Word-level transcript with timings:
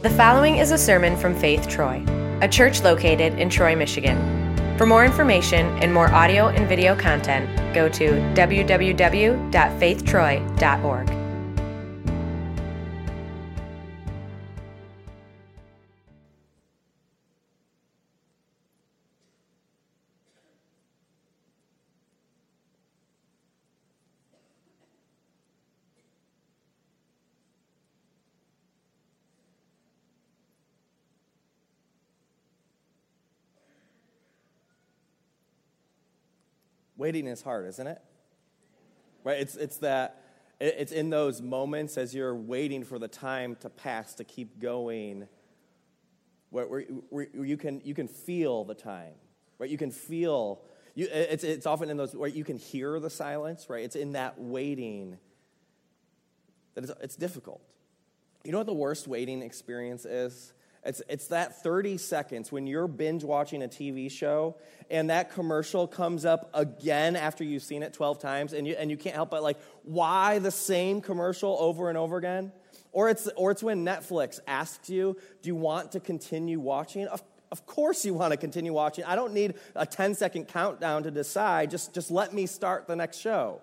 The 0.00 0.10
following 0.10 0.58
is 0.58 0.70
a 0.70 0.78
sermon 0.78 1.16
from 1.16 1.34
Faith 1.34 1.66
Troy, 1.66 2.04
a 2.40 2.46
church 2.46 2.82
located 2.82 3.36
in 3.36 3.50
Troy, 3.50 3.74
Michigan. 3.74 4.16
For 4.78 4.86
more 4.86 5.04
information 5.04 5.66
and 5.82 5.92
more 5.92 6.08
audio 6.14 6.50
and 6.50 6.68
video 6.68 6.94
content, 6.94 7.48
go 7.74 7.88
to 7.88 8.12
www.faithtroy.org. 8.34 11.17
Waiting 36.98 37.26
is 37.26 37.40
hard, 37.40 37.66
isn't 37.68 37.86
it? 37.86 38.02
Right? 39.24 39.38
It's, 39.38 39.56
it's 39.56 39.78
that, 39.78 40.22
it's 40.60 40.92
in 40.92 41.08
those 41.08 41.40
moments 41.40 41.96
as 41.96 42.14
you're 42.14 42.34
waiting 42.34 42.84
for 42.84 42.98
the 42.98 43.08
time 43.08 43.56
to 43.60 43.70
pass 43.70 44.14
to 44.14 44.24
keep 44.24 44.60
going 44.60 45.28
where, 46.50 46.66
where, 46.66 46.82
where 47.10 47.28
you, 47.46 47.56
can, 47.56 47.80
you 47.84 47.94
can 47.94 48.08
feel 48.08 48.64
the 48.64 48.74
time, 48.74 49.14
right? 49.58 49.70
You 49.70 49.78
can 49.78 49.90
feel, 49.90 50.60
you, 50.94 51.08
it's, 51.10 51.44
it's 51.44 51.66
often 51.66 51.88
in 51.88 51.96
those 51.96 52.14
where 52.14 52.28
you 52.28 52.44
can 52.44 52.56
hear 52.56 52.98
the 52.98 53.10
silence, 53.10 53.70
right? 53.70 53.84
It's 53.84 53.96
in 53.96 54.12
that 54.12 54.40
waiting 54.40 55.18
that 56.74 56.84
it's, 56.84 56.92
it's 57.02 57.16
difficult. 57.16 57.60
You 58.44 58.52
know 58.52 58.58
what 58.58 58.66
the 58.66 58.72
worst 58.72 59.06
waiting 59.06 59.42
experience 59.42 60.04
is? 60.04 60.52
It's, 60.84 61.02
it's 61.08 61.26
that 61.28 61.62
30 61.62 61.98
seconds 61.98 62.52
when 62.52 62.66
you're 62.66 62.86
binge 62.86 63.24
watching 63.24 63.62
a 63.62 63.68
TV 63.68 64.10
show 64.10 64.56
and 64.90 65.10
that 65.10 65.32
commercial 65.32 65.86
comes 65.86 66.24
up 66.24 66.50
again 66.54 67.16
after 67.16 67.44
you've 67.44 67.62
seen 67.62 67.82
it 67.82 67.92
12 67.92 68.18
times 68.18 68.52
and 68.52 68.66
you, 68.66 68.74
and 68.78 68.90
you 68.90 68.96
can't 68.96 69.14
help 69.14 69.30
but 69.30 69.42
like, 69.42 69.58
why 69.82 70.38
the 70.38 70.50
same 70.50 71.00
commercial 71.00 71.56
over 71.60 71.88
and 71.88 71.98
over 71.98 72.16
again? 72.16 72.52
Or 72.92 73.10
it's, 73.10 73.28
or 73.36 73.50
it's 73.50 73.62
when 73.62 73.84
Netflix 73.84 74.40
asks 74.46 74.88
you, 74.88 75.16
do 75.42 75.48
you 75.48 75.56
want 75.56 75.92
to 75.92 76.00
continue 76.00 76.58
watching? 76.58 77.06
Of, 77.06 77.22
of 77.50 77.66
course 77.66 78.04
you 78.04 78.14
want 78.14 78.32
to 78.32 78.36
continue 78.36 78.72
watching. 78.72 79.04
I 79.04 79.14
don't 79.14 79.34
need 79.34 79.54
a 79.74 79.84
10 79.84 80.14
second 80.14 80.48
countdown 80.48 81.02
to 81.02 81.10
decide. 81.10 81.70
Just, 81.70 81.92
just 81.92 82.10
let 82.10 82.32
me 82.32 82.46
start 82.46 82.86
the 82.86 82.96
next 82.96 83.18
show. 83.18 83.60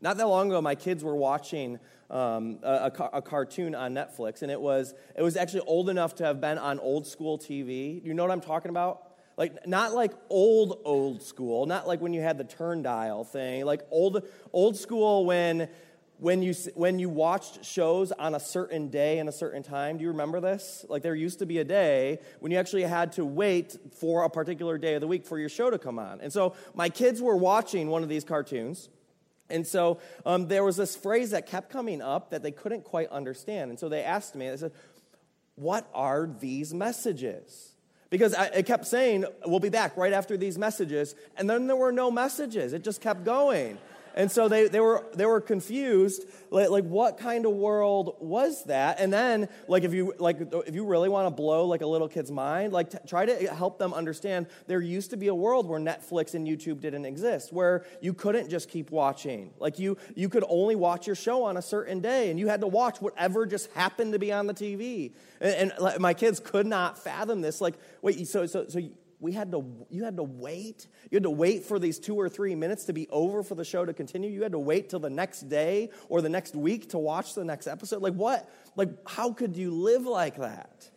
Not 0.00 0.16
that 0.16 0.26
long 0.26 0.48
ago, 0.48 0.60
my 0.60 0.74
kids 0.74 1.04
were 1.04 1.14
watching 1.14 1.78
um, 2.12 2.58
a, 2.62 2.92
a, 2.96 3.10
a, 3.14 3.22
cartoon 3.22 3.74
on 3.74 3.94
Netflix, 3.94 4.42
and 4.42 4.50
it 4.50 4.60
was, 4.60 4.94
it 5.16 5.22
was 5.22 5.34
actually 5.34 5.60
old 5.60 5.88
enough 5.88 6.14
to 6.16 6.24
have 6.24 6.42
been 6.42 6.58
on 6.58 6.78
old 6.78 7.06
school 7.06 7.38
TV. 7.38 8.04
You 8.04 8.12
know 8.12 8.22
what 8.22 8.30
I'm 8.30 8.42
talking 8.42 8.68
about? 8.68 9.08
Like, 9.38 9.66
not 9.66 9.94
like 9.94 10.12
old, 10.28 10.82
old 10.84 11.22
school, 11.22 11.64
not 11.64 11.88
like 11.88 12.02
when 12.02 12.12
you 12.12 12.20
had 12.20 12.36
the 12.36 12.44
turn 12.44 12.82
dial 12.82 13.24
thing, 13.24 13.64
like 13.64 13.80
old, 13.90 14.28
old 14.52 14.76
school 14.76 15.24
when, 15.24 15.70
when, 16.18 16.42
you, 16.42 16.52
when 16.74 16.98
you 16.98 17.08
watched 17.08 17.64
shows 17.64 18.12
on 18.12 18.34
a 18.34 18.40
certain 18.40 18.88
day 18.88 19.18
and 19.18 19.30
a 19.30 19.32
certain 19.32 19.62
time. 19.62 19.96
Do 19.96 20.02
you 20.02 20.10
remember 20.10 20.38
this? 20.38 20.84
Like, 20.90 21.02
there 21.02 21.14
used 21.14 21.38
to 21.38 21.46
be 21.46 21.58
a 21.58 21.64
day 21.64 22.18
when 22.40 22.52
you 22.52 22.58
actually 22.58 22.82
had 22.82 23.12
to 23.12 23.24
wait 23.24 23.78
for 23.98 24.24
a 24.24 24.28
particular 24.28 24.76
day 24.76 24.96
of 24.96 25.00
the 25.00 25.08
week 25.08 25.24
for 25.24 25.38
your 25.38 25.48
show 25.48 25.70
to 25.70 25.78
come 25.78 25.98
on. 25.98 26.20
And 26.20 26.30
so, 26.30 26.54
my 26.74 26.90
kids 26.90 27.22
were 27.22 27.36
watching 27.36 27.88
one 27.88 28.02
of 28.02 28.10
these 28.10 28.24
cartoons. 28.24 28.90
And 29.52 29.66
so 29.66 29.98
um, 30.26 30.48
there 30.48 30.64
was 30.64 30.76
this 30.76 30.96
phrase 30.96 31.30
that 31.30 31.46
kept 31.46 31.70
coming 31.70 32.02
up 32.02 32.30
that 32.30 32.42
they 32.42 32.50
couldn't 32.50 32.84
quite 32.84 33.08
understand. 33.10 33.70
And 33.70 33.78
so 33.78 33.88
they 33.88 34.02
asked 34.02 34.34
me, 34.34 34.48
they 34.48 34.56
said, 34.56 34.72
What 35.54 35.88
are 35.94 36.26
these 36.40 36.74
messages? 36.74 37.72
Because 38.10 38.34
I, 38.34 38.46
it 38.46 38.66
kept 38.66 38.86
saying, 38.86 39.24
We'll 39.46 39.60
be 39.60 39.68
back 39.68 39.96
right 39.96 40.12
after 40.12 40.36
these 40.36 40.58
messages. 40.58 41.14
And 41.36 41.48
then 41.48 41.66
there 41.66 41.76
were 41.76 41.92
no 41.92 42.10
messages, 42.10 42.72
it 42.72 42.82
just 42.82 43.00
kept 43.00 43.24
going. 43.24 43.78
And 44.14 44.30
so 44.30 44.48
they, 44.48 44.68
they, 44.68 44.80
were, 44.80 45.04
they 45.14 45.26
were 45.26 45.40
confused, 45.40 46.24
like, 46.50 46.70
like, 46.70 46.84
what 46.84 47.18
kind 47.18 47.46
of 47.46 47.52
world 47.52 48.16
was 48.20 48.64
that? 48.64 49.00
And 49.00 49.12
then, 49.12 49.48
like, 49.68 49.84
if 49.84 49.94
you, 49.94 50.14
like, 50.18 50.38
if 50.66 50.74
you 50.74 50.84
really 50.84 51.08
want 51.08 51.26
to 51.26 51.30
blow, 51.30 51.66
like, 51.66 51.80
a 51.80 51.86
little 51.86 52.08
kid's 52.08 52.30
mind, 52.30 52.72
like, 52.72 52.90
t- 52.90 52.98
try 53.06 53.24
to 53.26 53.54
help 53.54 53.78
them 53.78 53.94
understand 53.94 54.46
there 54.66 54.80
used 54.80 55.10
to 55.10 55.16
be 55.16 55.28
a 55.28 55.34
world 55.34 55.66
where 55.66 55.80
Netflix 55.80 56.34
and 56.34 56.46
YouTube 56.46 56.80
didn't 56.80 57.04
exist, 57.04 57.52
where 57.52 57.84
you 58.00 58.12
couldn't 58.12 58.50
just 58.50 58.68
keep 58.68 58.90
watching. 58.90 59.50
Like, 59.58 59.78
you, 59.78 59.96
you 60.14 60.28
could 60.28 60.44
only 60.48 60.76
watch 60.76 61.06
your 61.06 61.16
show 61.16 61.44
on 61.44 61.56
a 61.56 61.62
certain 61.62 62.00
day, 62.00 62.30
and 62.30 62.38
you 62.38 62.48
had 62.48 62.60
to 62.60 62.66
watch 62.66 63.00
whatever 63.00 63.46
just 63.46 63.70
happened 63.72 64.12
to 64.12 64.18
be 64.18 64.32
on 64.32 64.46
the 64.46 64.54
TV. 64.54 65.12
And, 65.40 65.72
and 65.72 66.00
my 66.00 66.14
kids 66.14 66.38
could 66.38 66.66
not 66.66 66.98
fathom 66.98 67.40
this. 67.40 67.60
Like, 67.60 67.74
wait, 68.02 68.26
so, 68.28 68.46
so, 68.46 68.66
so 68.68 68.80
we 69.22 69.32
had 69.32 69.52
to, 69.52 69.64
you 69.88 70.04
had 70.04 70.16
to 70.16 70.24
wait. 70.24 70.88
You 71.10 71.16
had 71.16 71.22
to 71.22 71.30
wait 71.30 71.64
for 71.64 71.78
these 71.78 72.00
two 72.00 72.16
or 72.16 72.28
three 72.28 72.56
minutes 72.56 72.84
to 72.86 72.92
be 72.92 73.08
over 73.08 73.44
for 73.44 73.54
the 73.54 73.64
show 73.64 73.84
to 73.84 73.94
continue. 73.94 74.28
You 74.28 74.42
had 74.42 74.52
to 74.52 74.58
wait 74.58 74.90
till 74.90 74.98
the 74.98 75.10
next 75.10 75.48
day 75.48 75.90
or 76.08 76.20
the 76.20 76.28
next 76.28 76.56
week 76.56 76.90
to 76.90 76.98
watch 76.98 77.34
the 77.34 77.44
next 77.44 77.68
episode. 77.68 78.02
Like, 78.02 78.14
what? 78.14 78.50
Like, 78.74 79.08
how 79.08 79.32
could 79.32 79.56
you 79.56 79.70
live 79.70 80.06
like 80.06 80.36
that? 80.36 80.90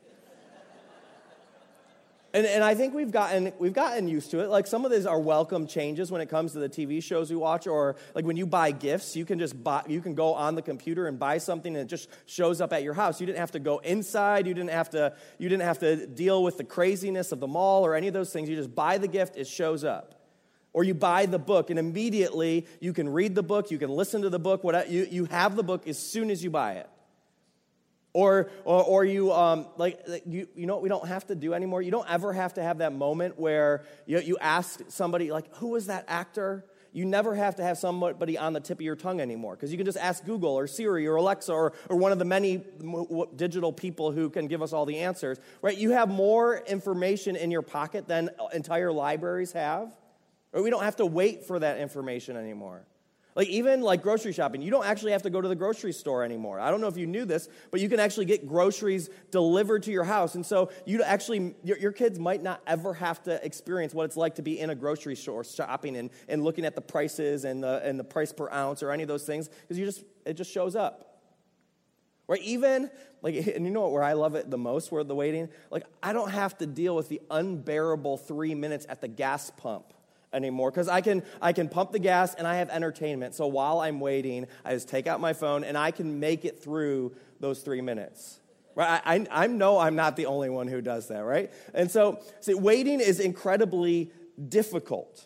And, 2.35 2.46
and 2.46 2.66
I 2.66 2.75
think 2.75 2.94
we've 2.94 3.12
gotten, 3.12 3.53
we've 3.59 3.72
gotten 3.72 4.09
used 4.09 4.29
to 4.31 4.41
it. 4.41 4.50
Like 4.50 4.68
some 4.68 4.84
of 4.84 4.91
these 4.91 5.06
are 5.06 5.18
welcome 5.18 5.68
changes 5.68 6.12
when 6.12 6.19
it 6.19 6.28
comes 6.28 6.51
to 6.51 6.59
the 6.59 6.68
TV 6.68 7.01
shows 7.01 7.29
we 7.29 7.38
watch, 7.38 7.66
or 7.66 7.96
like 8.13 8.25
when 8.25 8.35
you 8.35 8.46
buy 8.46 8.72
gifts, 8.72 9.16
you 9.16 9.23
can 9.23 9.40
just 9.40 9.63
buy, 9.63 9.84
you 9.88 10.01
can 10.01 10.16
go 10.16 10.34
on 10.34 10.56
the 10.56 10.62
computer 10.62 11.07
and 11.07 11.18
buy 11.18 11.38
something 11.38 11.74
and 11.74 11.84
it 11.84 11.88
just 11.88 12.09
shows 12.25 12.59
up 12.59 12.74
at 12.74 12.84
your 12.84 12.94
house. 12.94 13.22
You 13.22 13.25
didn't 13.25 13.40
have 13.40 13.51
to 13.51 13.59
go 13.59 13.78
inside, 13.78 14.47
you 14.47 14.53
didn't 14.53 14.72
have 14.72 14.90
to, 14.90 15.13
you 15.38 15.47
didn't 15.47 15.63
have 15.63 15.79
to 15.79 16.07
deal 16.07 16.44
with 16.44 16.57
the 16.57 16.66
craziness 16.66 17.31
of 17.31 17.40
the 17.40 17.47
mall 17.47 17.85
or 17.85 17.95
any 17.95 18.09
of 18.09 18.13
those 18.13 18.34
things. 18.34 18.50
You 18.50 18.57
just 18.57 18.75
buy 18.75 18.97
the 18.97 19.07
gift, 19.07 19.38
it 19.38 19.47
shows 19.47 19.85
up. 19.85 20.22
Or 20.74 20.84
you 20.84 20.94
buy 20.94 21.28
the 21.28 21.40
book 21.40 21.69
and 21.69 21.79
immediately 21.79 22.68
you 22.81 22.91
can 22.91 23.07
read 23.07 23.34
the 23.34 23.44
book, 23.44 23.72
you 23.72 23.78
can 23.78 23.91
listen 23.91 24.24
to 24.24 24.29
the 24.29 24.40
book, 24.40 24.62
whatever, 24.62 24.91
you, 24.91 25.07
you 25.09 25.24
have 25.24 25.56
the 25.56 25.63
book 25.63 25.88
as 25.88 25.97
soon 25.97 26.29
as 26.29 26.44
you 26.44 26.50
buy 26.50 26.74
it. 26.74 26.90
Or, 28.16 28.50
or, 28.64 28.81
or 28.81 29.03
you, 29.03 29.34
um, 29.34 29.68
like, 29.76 30.00
you, 30.26 30.48
you 30.56 30.68
know 30.68 30.76
what 30.76 30.84
we 30.84 30.88
don't 30.88 31.06
have 31.06 31.28
to 31.28 31.36
do 31.36 31.53
anymore? 31.53 31.81
You 31.81 31.92
don't 31.92 32.09
ever 32.09 32.31
have 32.31 32.53
to 32.53 32.64
have 32.64 32.78
that 32.78 32.94
moment 32.94 33.38
where 33.38 33.84
you, 34.06 34.20
you 34.20 34.38
ask 34.40 34.80
somebody, 34.88 35.34
like, 35.34 35.53
who 35.58 35.72
was 35.72 35.88
that 35.88 36.06
actor? 36.08 36.64
You 36.94 37.04
never 37.04 37.36
have 37.36 37.58
to 37.58 37.64
have 37.64 37.78
somebody 37.78 38.38
on 38.38 38.54
the 38.54 38.62
tip 38.62 38.78
of 38.78 38.84
your 38.84 38.96
tongue 38.96 39.20
anymore 39.20 39.58
because 39.58 39.70
you 39.70 39.75
can 39.78 39.86
just 39.86 39.98
ask 39.98 40.24
Google 40.24 40.52
or 40.58 40.66
Siri 40.66 41.06
or 41.08 41.18
Alexa 41.18 41.52
or, 41.52 41.74
or 41.90 41.98
one 41.98 42.14
of 42.14 42.20
the 42.20 42.24
many 42.24 42.64
digital 43.36 43.74
people 43.74 44.14
who 44.14 44.30
can 44.30 44.48
give 44.48 44.62
us 44.62 44.72
all 44.72 44.86
the 44.86 45.00
answers, 45.00 45.38
right? 45.62 45.78
You 45.78 45.92
have 45.92 46.08
more 46.08 46.59
information 46.59 47.36
in 47.36 47.52
your 47.52 47.64
pocket 47.64 48.08
than 48.08 48.30
entire 48.54 48.94
libraries 48.94 49.52
have. 49.52 49.94
Or 50.54 50.64
we 50.64 50.70
don't 50.70 50.84
have 50.84 50.96
to 50.96 51.06
wait 51.06 51.44
for 51.44 51.59
that 51.59 51.80
information 51.80 52.38
anymore. 52.38 52.86
Like 53.35 53.50
even 53.50 53.81
like 53.81 54.01
grocery 54.01 54.31
shopping, 54.31 54.62
you 54.62 54.72
don't 54.72 54.85
actually 54.85 55.12
have 55.12 55.23
to 55.23 55.29
go 55.29 55.41
to 55.41 55.50
the 55.50 55.56
grocery 55.56 55.91
store 55.91 56.23
anymore. 56.23 56.57
I 56.57 56.72
don't 56.72 56.79
know 56.79 56.88
if 56.88 56.96
you 56.96 57.06
knew 57.06 57.25
this, 57.25 57.50
but 57.69 57.81
you 57.81 57.90
can 57.90 58.00
actually 58.00 58.25
get 58.25 58.47
groceries 58.47 59.09
delivered 59.29 59.84
to 59.84 59.91
your 59.91 60.06
house. 60.06 60.35
And 60.35 60.46
so 60.46 60.72
you 60.85 61.03
actually, 61.03 61.53
your, 61.62 61.78
your 61.78 61.91
kids 61.91 62.18
might 62.18 62.41
not 62.41 62.62
ever 62.66 62.94
have 62.94 63.22
to 63.24 63.45
experience 63.45 63.94
what 63.94 64.06
it's 64.06 64.16
like 64.16 64.35
to 64.35 64.41
be 64.41 64.57
in 64.57 64.69
a 64.69 64.75
grocery 64.75 65.18
store 65.18 65.44
shopping 65.44 65.97
and, 65.97 66.12
and 66.29 66.45
looking 66.45 66.63
at 66.63 66.75
the 66.75 66.81
prices 66.81 67.44
and 67.44 67.62
the, 67.62 67.81
and 67.84 68.00
the 68.00 68.06
price 68.06 68.31
per 68.31 68.50
ounce 68.51 68.81
or 68.81 68.91
any 68.91 69.03
of 69.03 69.09
those 69.09 69.25
things 69.25 69.50
because 69.50 69.78
you 69.78 69.85
just, 69.85 70.06
it 70.25 70.35
just 70.35 70.51
shows 70.51 70.78
up. 70.78 71.12
Right? 72.29 72.41
Even, 72.41 72.90
like, 73.22 73.35
and 73.56 73.66
you 73.66 73.72
know 73.72 73.81
what, 73.81 73.91
where 73.91 74.03
I 74.03 74.13
love 74.13 74.35
it 74.35 74.50
the 74.50 74.57
most, 74.57 74.94
where 74.94 75.03
the 75.03 75.13
waiting? 75.13 75.50
Like, 75.72 75.84
I 76.01 76.13
don't 76.13 76.31
have 76.31 76.57
to 76.59 76.66
deal 76.66 76.95
with 76.95 77.09
the 77.09 77.22
unbearable 77.29 78.16
three 78.18 78.56
minutes 78.56 78.85
at 78.88 79.01
the 79.01 79.09
gas 79.09 79.51
pump 79.57 79.94
anymore 80.35 80.69
because 80.69 80.88
I 80.88 81.01
can, 81.01 81.23
I 81.41 81.53
can 81.53 81.69
pump 81.69 81.91
the 81.91 82.00
gas 82.00 82.35
and 82.35 82.46
I 82.46 82.57
have 82.57 82.69
entertainment. 82.69 83.34
So 83.34 83.47
while 83.47 83.79
I'm 83.79 84.00
waiting, 84.00 84.47
I 84.63 84.73
just 84.73 84.90
take 84.90 85.07
out 85.07 85.19
my 85.19 85.34
phone 85.34 85.63
and 85.63 85.78
I 85.78 85.91
can 85.91 86.19
make 86.19 86.46
it 86.46 86.62
through 86.62 87.16
those 87.40 87.62
three 87.62 87.81
minutes. 87.81 88.40
Right? 88.75 89.01
I, 89.06 89.25
I 89.31 89.48
know 89.48 89.80
I'm 89.80 89.95
not 89.95 90.18
the 90.18 90.25
only 90.25 90.50
one 90.50 90.68
who 90.68 90.81
does 90.81 91.07
that, 91.07 91.24
right? 91.24 91.51
And 91.74 91.89
so, 91.89 92.19
see, 92.42 92.54
waiting 92.54 93.00
is 93.00 93.19
incredibly 93.19 94.12
difficult. 94.50 95.25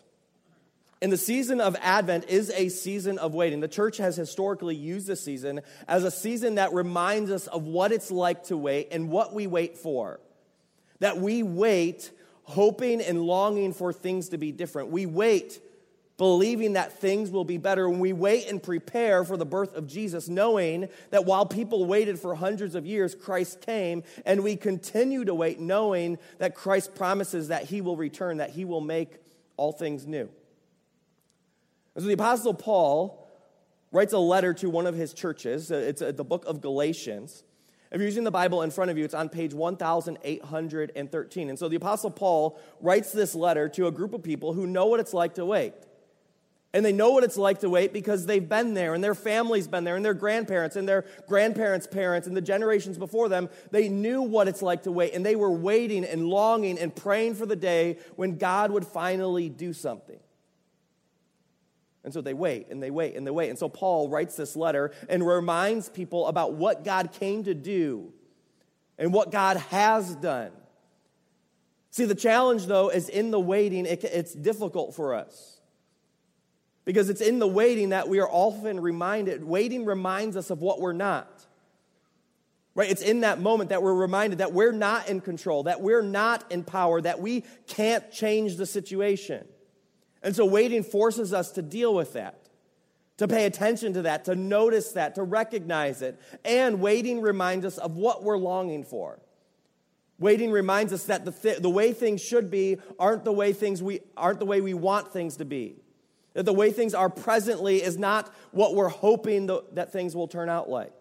And 1.02 1.10
the 1.10 1.16
season 1.16 1.60
of 1.60 1.76
Advent 1.80 2.28
is 2.28 2.50
a 2.50 2.68
season 2.68 3.18
of 3.18 3.34
waiting. 3.34 3.60
The 3.60 3.68
church 3.68 3.96
has 3.96 4.16
historically 4.16 4.76
used 4.76 5.06
this 5.06 5.24
season 5.24 5.62
as 5.88 6.04
a 6.04 6.10
season 6.10 6.56
that 6.56 6.74
reminds 6.74 7.30
us 7.30 7.46
of 7.46 7.64
what 7.64 7.90
it's 7.90 8.10
like 8.10 8.44
to 8.44 8.56
wait 8.56 8.88
and 8.92 9.08
what 9.08 9.34
we 9.34 9.46
wait 9.46 9.78
for. 9.78 10.20
That 10.98 11.16
we 11.16 11.42
wait 11.42 12.10
hoping 12.50 13.00
and 13.00 13.22
longing 13.22 13.72
for 13.72 13.92
things 13.92 14.30
to 14.30 14.38
be 14.38 14.52
different. 14.52 14.90
We 14.90 15.06
wait, 15.06 15.60
believing 16.18 16.74
that 16.74 16.98
things 16.98 17.30
will 17.30 17.44
be 17.44 17.56
better. 17.56 17.86
And 17.86 18.00
we 18.00 18.12
wait 18.12 18.48
and 18.48 18.62
prepare 18.62 19.24
for 19.24 19.36
the 19.36 19.46
birth 19.46 19.74
of 19.74 19.86
Jesus, 19.86 20.28
knowing 20.28 20.88
that 21.10 21.24
while 21.24 21.46
people 21.46 21.86
waited 21.86 22.18
for 22.18 22.34
hundreds 22.34 22.74
of 22.74 22.84
years, 22.84 23.14
Christ 23.14 23.62
came. 23.62 24.02
And 24.26 24.42
we 24.42 24.56
continue 24.56 25.24
to 25.24 25.34
wait, 25.34 25.60
knowing 25.60 26.18
that 26.38 26.54
Christ 26.54 26.94
promises 26.94 27.48
that 27.48 27.64
he 27.64 27.80
will 27.80 27.96
return, 27.96 28.36
that 28.36 28.50
he 28.50 28.64
will 28.64 28.82
make 28.82 29.16
all 29.56 29.72
things 29.72 30.06
new. 30.06 30.28
And 31.94 32.02
so 32.02 32.06
the 32.06 32.14
Apostle 32.14 32.54
Paul 32.54 33.28
writes 33.92 34.12
a 34.12 34.18
letter 34.18 34.54
to 34.54 34.70
one 34.70 34.86
of 34.86 34.94
his 34.94 35.12
churches, 35.12 35.70
it's 35.70 36.00
the 36.00 36.24
book 36.24 36.44
of 36.46 36.60
Galatians. 36.60 37.42
If 37.90 37.98
you're 37.98 38.06
using 38.06 38.24
the 38.24 38.30
Bible 38.30 38.62
in 38.62 38.70
front 38.70 38.92
of 38.92 38.98
you, 38.98 39.04
it's 39.04 39.14
on 39.14 39.28
page 39.28 39.52
1813. 39.52 41.48
And 41.48 41.58
so 41.58 41.68
the 41.68 41.76
Apostle 41.76 42.10
Paul 42.10 42.60
writes 42.80 43.10
this 43.12 43.34
letter 43.34 43.68
to 43.70 43.88
a 43.88 43.90
group 43.90 44.14
of 44.14 44.22
people 44.22 44.52
who 44.52 44.66
know 44.66 44.86
what 44.86 45.00
it's 45.00 45.12
like 45.12 45.34
to 45.34 45.44
wait. 45.44 45.74
And 46.72 46.84
they 46.84 46.92
know 46.92 47.10
what 47.10 47.24
it's 47.24 47.36
like 47.36 47.58
to 47.60 47.68
wait 47.68 47.92
because 47.92 48.26
they've 48.26 48.48
been 48.48 48.74
there 48.74 48.94
and 48.94 49.02
their 49.02 49.16
family's 49.16 49.66
been 49.66 49.82
there 49.82 49.96
and 49.96 50.04
their 50.04 50.14
grandparents 50.14 50.76
and 50.76 50.88
their 50.88 51.04
grandparents' 51.26 51.88
parents 51.88 52.28
and 52.28 52.36
the 52.36 52.40
generations 52.40 52.96
before 52.96 53.28
them. 53.28 53.48
They 53.72 53.88
knew 53.88 54.22
what 54.22 54.46
it's 54.46 54.62
like 54.62 54.84
to 54.84 54.92
wait 54.92 55.12
and 55.12 55.26
they 55.26 55.34
were 55.34 55.50
waiting 55.50 56.04
and 56.04 56.28
longing 56.28 56.78
and 56.78 56.94
praying 56.94 57.34
for 57.34 57.44
the 57.44 57.56
day 57.56 57.98
when 58.14 58.38
God 58.38 58.70
would 58.70 58.86
finally 58.86 59.48
do 59.48 59.72
something. 59.72 60.20
And 62.02 62.14
so 62.14 62.20
they 62.20 62.34
wait 62.34 62.68
and 62.70 62.82
they 62.82 62.90
wait 62.90 63.14
and 63.14 63.26
they 63.26 63.30
wait. 63.30 63.50
And 63.50 63.58
so 63.58 63.68
Paul 63.68 64.08
writes 64.08 64.36
this 64.36 64.56
letter 64.56 64.92
and 65.08 65.26
reminds 65.26 65.88
people 65.88 66.26
about 66.26 66.54
what 66.54 66.84
God 66.84 67.12
came 67.12 67.44
to 67.44 67.54
do 67.54 68.12
and 68.98 69.12
what 69.12 69.30
God 69.30 69.58
has 69.58 70.14
done. 70.16 70.52
See, 71.90 72.04
the 72.04 72.14
challenge 72.14 72.66
though 72.66 72.88
is 72.88 73.08
in 73.08 73.30
the 73.30 73.40
waiting, 73.40 73.84
it, 73.84 74.04
it's 74.04 74.32
difficult 74.32 74.94
for 74.94 75.14
us. 75.14 75.58
Because 76.86 77.10
it's 77.10 77.20
in 77.20 77.38
the 77.38 77.46
waiting 77.46 77.90
that 77.90 78.08
we 78.08 78.20
are 78.20 78.28
often 78.28 78.80
reminded. 78.80 79.44
Waiting 79.44 79.84
reminds 79.84 80.36
us 80.36 80.50
of 80.50 80.62
what 80.62 80.80
we're 80.80 80.94
not. 80.94 81.46
Right? 82.74 82.90
It's 82.90 83.02
in 83.02 83.20
that 83.20 83.40
moment 83.40 83.70
that 83.70 83.82
we're 83.82 83.94
reminded 83.94 84.38
that 84.38 84.52
we're 84.52 84.72
not 84.72 85.08
in 85.08 85.20
control, 85.20 85.64
that 85.64 85.82
we're 85.82 86.02
not 86.02 86.50
in 86.50 86.64
power, 86.64 87.00
that 87.00 87.20
we 87.20 87.44
can't 87.66 88.10
change 88.10 88.56
the 88.56 88.64
situation. 88.64 89.46
And 90.22 90.36
so 90.36 90.44
waiting 90.44 90.82
forces 90.82 91.32
us 91.32 91.50
to 91.52 91.62
deal 91.62 91.94
with 91.94 92.12
that, 92.12 92.48
to 93.16 93.26
pay 93.26 93.46
attention 93.46 93.92
to 93.94 94.02
that, 94.02 94.24
to 94.26 94.34
notice 94.34 94.92
that, 94.92 95.14
to 95.14 95.22
recognize 95.22 96.02
it. 96.02 96.20
And 96.44 96.80
waiting 96.80 97.20
reminds 97.20 97.64
us 97.64 97.78
of 97.78 97.96
what 97.96 98.22
we're 98.22 98.38
longing 98.38 98.84
for. 98.84 99.18
Waiting 100.18 100.50
reminds 100.50 100.92
us 100.92 101.04
that 101.04 101.24
the, 101.24 101.32
th- 101.32 101.58
the 101.58 101.70
way 101.70 101.94
things 101.94 102.20
should 102.20 102.50
be 102.50 102.76
aren't 102.98 103.24
the 103.24 103.32
way 103.32 103.54
things 103.54 103.82
we 103.82 104.00
aren't 104.18 104.38
the 104.38 104.44
way 104.44 104.60
we 104.60 104.74
want 104.74 105.12
things 105.12 105.38
to 105.38 105.46
be. 105.46 105.76
That 106.34 106.44
the 106.44 106.52
way 106.52 106.70
things 106.70 106.92
are 106.94 107.08
presently 107.08 107.82
is 107.82 107.96
not 107.96 108.32
what 108.52 108.74
we're 108.74 108.88
hoping 108.88 109.46
the, 109.46 109.64
that 109.72 109.92
things 109.92 110.14
will 110.14 110.28
turn 110.28 110.50
out 110.50 110.68
like. 110.68 110.92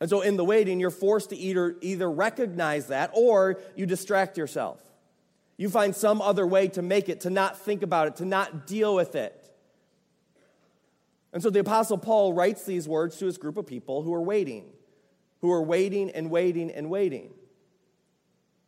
And 0.00 0.10
so 0.10 0.22
in 0.22 0.36
the 0.36 0.44
waiting, 0.44 0.80
you're 0.80 0.90
forced 0.90 1.30
to 1.30 1.36
either, 1.36 1.76
either 1.80 2.10
recognize 2.10 2.88
that 2.88 3.10
or 3.14 3.60
you 3.76 3.86
distract 3.86 4.36
yourself. 4.36 4.80
You 5.56 5.68
find 5.68 5.94
some 5.94 6.20
other 6.20 6.46
way 6.46 6.68
to 6.68 6.82
make 6.82 7.08
it, 7.08 7.20
to 7.20 7.30
not 7.30 7.58
think 7.58 7.82
about 7.82 8.08
it, 8.08 8.16
to 8.16 8.24
not 8.24 8.66
deal 8.66 8.94
with 8.94 9.14
it. 9.14 9.40
And 11.32 11.42
so 11.42 11.50
the 11.50 11.60
Apostle 11.60 11.98
Paul 11.98 12.32
writes 12.32 12.64
these 12.64 12.88
words 12.88 13.16
to 13.18 13.26
his 13.26 13.38
group 13.38 13.56
of 13.56 13.66
people 13.66 14.02
who 14.02 14.14
are 14.14 14.22
waiting, 14.22 14.70
who 15.40 15.50
are 15.50 15.62
waiting 15.62 16.10
and 16.10 16.30
waiting 16.30 16.70
and 16.70 16.90
waiting. 16.90 17.30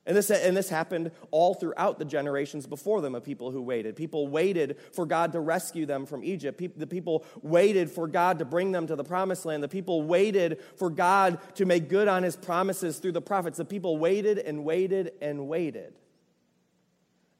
And 0.07 0.17
this, 0.17 0.31
and 0.31 0.57
this 0.57 0.69
happened 0.69 1.11
all 1.33 1.55
throughout 1.55 1.99
the 1.99 2.05
generations 2.05 2.65
before 2.67 3.01
them 3.01 3.17
of 3.17 3.25
people 3.25 3.51
who 3.51 3.61
waited. 3.61 3.97
People 3.97 4.29
waited 4.29 4.79
for 4.93 5.05
God 5.05 5.33
to 5.33 5.41
rescue 5.41 5.85
them 5.85 6.07
from 6.07 6.23
Egypt. 6.23 6.63
the 6.77 6.87
people 6.87 7.25
waited 7.43 7.91
for 7.91 8.07
God 8.07 8.39
to 8.39 8.45
bring 8.45 8.71
them 8.71 8.87
to 8.87 8.95
the 8.95 9.03
promised 9.03 9.45
land. 9.45 9.65
The 9.65 9.69
people 9.69 10.03
waited 10.03 10.61
for 10.77 10.91
God 10.91 11.41
to 11.57 11.67
make 11.67 11.89
good 11.89 12.07
on 12.07 12.23
his 12.23 12.37
promises 12.37 12.99
through 12.99 13.13
the 13.13 13.23
prophets. 13.23 13.59
The 13.59 13.65
people 13.65 13.99
waited 13.99 14.39
and 14.39 14.65
waited 14.65 15.13
and 15.21 15.49
waited. 15.49 15.95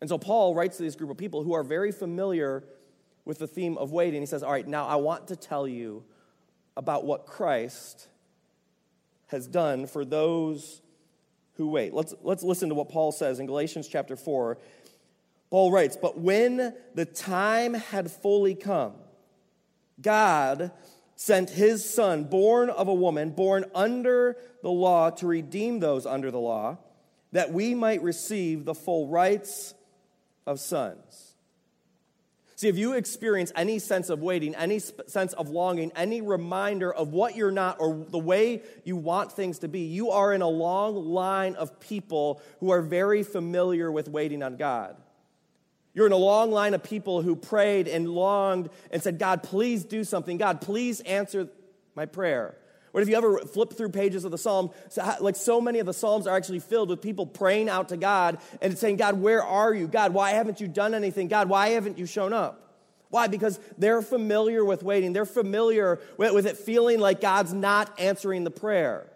And 0.07 0.09
so 0.09 0.19
Paul 0.19 0.55
writes 0.55 0.77
to 0.77 0.85
this 0.85 0.95
group 0.95 1.11
of 1.11 1.17
people 1.17 1.43
who 1.43 1.53
are 1.53 1.65
very 1.65 1.91
familiar 1.91 2.63
with 3.25 3.41
the 3.41 3.49
theme 3.49 3.77
of 3.77 3.91
waiting. 3.91 4.23
He 4.23 4.27
says, 4.27 4.45
All 4.45 4.53
right, 4.53 4.65
now 4.65 4.87
I 4.87 4.95
want 4.95 5.27
to 5.27 5.35
tell 5.35 5.67
you 5.67 6.05
about 6.77 7.05
what 7.05 7.27
Christ 7.27 8.07
has 9.27 9.49
done 9.49 9.89
for 9.89 10.05
those 10.05 10.81
who 11.55 11.71
wait. 11.71 11.93
Let's, 11.93 12.15
let's 12.23 12.45
listen 12.45 12.69
to 12.69 12.77
what 12.77 12.89
Paul 12.89 13.11
says 13.11 13.41
in 13.41 13.47
Galatians 13.47 13.89
chapter 13.89 14.15
4. 14.15 14.59
Paul 15.51 15.73
writes, 15.73 15.97
But 16.01 16.17
when 16.17 16.73
the 16.95 17.05
time 17.05 17.75
had 17.75 18.09
fully 18.09 18.55
come, 18.55 18.93
God 20.01 20.71
sent 21.17 21.51
his 21.51 21.85
son, 21.85 22.23
born 22.23 22.71
of 22.71 22.87
a 22.87 22.95
woman, 22.95 23.31
born 23.31 23.65
under 23.75 24.37
the 24.63 24.71
law, 24.71 25.11
to 25.11 25.27
redeem 25.27 25.81
those 25.81 26.07
under 26.07 26.31
the 26.31 26.39
law, 26.39 26.79
that 27.33 27.53
we 27.53 27.75
might 27.75 28.05
receive 28.05 28.65
the 28.65 28.73
full 28.73 29.09
rights 29.09 29.75
of 30.47 30.61
sons. 30.61 31.35
See, 32.57 32.69
if 32.69 32.79
you 32.79 32.95
experience 32.95 33.53
any 33.55 33.79
sense 33.79 34.09
of 34.09 34.21
waiting, 34.21 34.55
any 34.55 34.79
sense 34.79 35.35
of 35.35 35.51
longing, 35.51 35.93
any 35.95 36.23
reminder 36.23 36.93
of 36.93 37.13
what 37.13 37.37
you're 37.37 37.51
not 37.51 37.77
or 37.81 38.07
the 38.09 38.19
way 38.19 38.63
you 38.83 38.97
want 38.97 39.33
things 39.33 39.59
to 39.59 39.69
be, 39.69 39.81
you 39.81 40.11
are 40.11 40.33
in 40.33 40.41
a 40.41 40.49
long 40.49 40.95
line 40.95 41.55
of 41.57 41.79
people 41.81 42.41
who 42.61 42.71
are 42.71 42.81
very 42.81 43.23
familiar 43.23 43.93
with 43.93 44.09
waiting 44.09 44.43
on 44.43 44.57
God. 44.57 44.97
You're 45.93 46.07
in 46.07 46.13
a 46.13 46.17
long 46.17 46.51
line 46.51 46.73
of 46.73 46.83
people 46.83 47.21
who 47.21 47.37
prayed 47.37 47.89
and 47.89 48.09
longed 48.09 48.71
and 48.91 49.03
said, 49.03 49.19
God, 49.19 49.43
please 49.43 49.85
do 49.85 50.03
something. 50.03 50.39
God, 50.39 50.63
please 50.63 51.01
answer 51.01 51.49
my 51.95 52.07
prayer. 52.07 52.57
What 52.97 53.03
if 53.03 53.11
you 53.11 53.17
ever 53.17 53.41
flip 53.41 53.75
through 53.75 53.91
pages 53.91 54.25
of 54.25 54.31
the 54.31 54.39
Psalm, 54.39 54.71
like 55.21 55.37
so 55.37 55.61
many 55.61 55.81
of 55.81 55.85
the 55.85 55.93
Psalms 55.93 56.27
are 56.27 56.35
actually 56.35 56.61
filled 56.61 56.89
with 56.89 57.03
people 57.03 57.27
praying 57.27 57.69
out 57.69 57.91
to 57.91 57.99
God 57.99 58.39
and 58.63 58.79
saying, 58.79 58.97
God, 58.97 59.21
where 59.21 59.45
are 59.45 59.75
you? 59.75 59.87
God, 59.87 60.15
why 60.15 60.31
haven't 60.31 60.63
you 60.63 60.67
done 60.67 60.95
anything? 60.95 61.29
God, 61.29 61.51
why 61.51 61.69
haven't 61.69 61.99
you 61.99 62.07
shown 62.07 62.33
up? 62.33 62.75
Why? 63.11 63.27
Because 63.27 63.61
they're 63.77 64.01
familiar 64.01 64.65
with 64.65 64.83
waiting. 64.83 65.13
They're 65.13 65.27
familiar 65.27 66.01
with 66.17 66.47
it 66.47 66.57
feeling 66.57 66.99
like 66.99 67.21
God's 67.21 67.53
not 67.53 67.93
answering 68.01 68.45
the 68.45 68.51
prayer. 68.51 69.13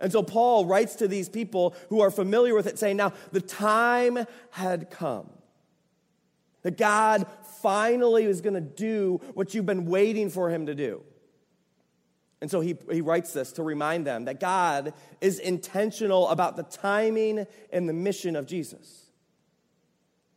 And 0.00 0.12
so 0.12 0.22
Paul 0.22 0.66
writes 0.66 0.96
to 0.96 1.08
these 1.08 1.30
people 1.30 1.74
who 1.88 2.02
are 2.02 2.10
familiar 2.10 2.54
with 2.54 2.66
it, 2.66 2.78
saying, 2.78 2.98
Now 2.98 3.14
the 3.32 3.40
time 3.40 4.18
had 4.50 4.90
come. 4.90 5.30
That 6.60 6.76
God 6.76 7.26
finally 7.62 8.26
was 8.26 8.42
going 8.42 8.52
to 8.52 8.60
do 8.60 9.22
what 9.32 9.54
you've 9.54 9.64
been 9.64 9.86
waiting 9.86 10.28
for 10.28 10.50
him 10.50 10.66
to 10.66 10.74
do. 10.74 11.02
And 12.40 12.50
so 12.50 12.60
he, 12.60 12.76
he 12.90 13.00
writes 13.00 13.32
this 13.32 13.52
to 13.52 13.62
remind 13.62 14.06
them 14.06 14.26
that 14.26 14.38
God 14.38 14.94
is 15.20 15.38
intentional 15.38 16.28
about 16.28 16.56
the 16.56 16.62
timing 16.62 17.46
and 17.72 17.88
the 17.88 17.92
mission 17.92 18.36
of 18.36 18.46
Jesus. 18.46 19.06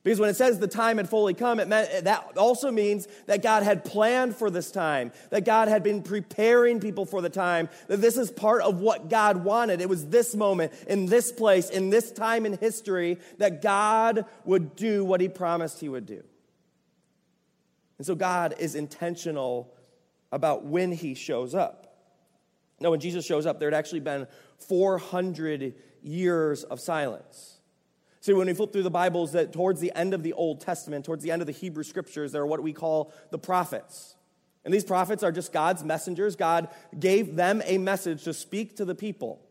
Because 0.03 0.19
when 0.19 0.30
it 0.30 0.36
says 0.36 0.57
the 0.57 0.68
time 0.68 0.98
had 0.98 1.07
fully 1.07 1.36
come, 1.36 1.59
it 1.59 1.68
meant, 1.68 2.06
that 2.06 2.36
also 2.36 2.71
means 2.71 3.07
that 3.27 3.44
God 3.44 3.62
had 3.62 3.86
planned 3.86 4.36
for 4.36 4.50
this 4.50 4.71
time, 4.71 5.12
that 5.30 5.45
God 5.45 5.68
had 5.68 5.83
been 5.83 6.01
preparing 6.01 6.80
people 6.80 7.06
for 7.06 7.21
the 7.21 7.30
time, 7.30 7.69
that 7.88 8.01
this 8.01 8.18
is 8.18 8.31
part 8.31 8.63
of 8.63 8.80
what 8.80 9.09
God 9.09 9.44
wanted. 9.44 9.80
It 9.80 9.89
was 9.89 10.07
this 10.07 10.33
moment, 10.33 10.74
in 10.88 11.05
this 11.05 11.31
place, 11.31 11.70
in 11.70 11.91
this 11.91 12.12
time 12.12 12.48
in 12.48 12.58
history, 12.58 13.20
that 13.38 13.62
God 13.62 14.25
would 14.43 14.75
do 14.75 15.05
what 15.05 15.22
he 15.22 15.29
promised 15.29 15.79
he 15.79 15.89
would 15.89 16.08
do. 16.08 16.24
And 18.00 18.08
so 18.08 18.15
God 18.15 18.55
is 18.58 18.74
intentional 18.74 19.72
about 20.31 20.65
when 20.65 20.91
he 20.91 21.13
shows 21.13 21.53
up. 21.53 21.90
No, 22.81 22.91
when 22.91 23.00
Jesus 23.00 23.25
shows 23.25 23.45
up, 23.45 23.59
there 23.59 23.69
had 23.69 23.77
actually 23.77 24.00
been 24.00 24.27
400 24.67 25.75
years 26.01 26.63
of 26.63 26.79
silence. 26.79 27.59
See, 28.21 28.33
when 28.33 28.47
we 28.47 28.53
flip 28.53 28.73
through 28.73 28.83
the 28.83 28.91
Bibles, 28.91 29.31
that 29.31 29.53
towards 29.53 29.79
the 29.79 29.91
end 29.95 30.13
of 30.13 30.23
the 30.23 30.33
Old 30.33 30.61
Testament, 30.61 31.05
towards 31.05 31.23
the 31.23 31.31
end 31.31 31.41
of 31.41 31.45
the 31.45 31.53
Hebrew 31.53 31.83
Scriptures, 31.83 32.31
there 32.31 32.41
are 32.41 32.47
what 32.47 32.61
we 32.61 32.73
call 32.73 33.13
the 33.29 33.39
prophets. 33.39 34.15
And 34.63 34.73
these 34.73 34.83
prophets 34.83 35.23
are 35.23 35.31
just 35.31 35.53
God's 35.53 35.83
messengers. 35.83 36.35
God 36.35 36.69
gave 37.00 37.35
them 37.35 37.61
a 37.65 37.77
message 37.77 38.23
to 38.23 38.33
speak 38.33 38.77
to 38.77 38.85
the 38.85 38.93
people. 38.93 39.41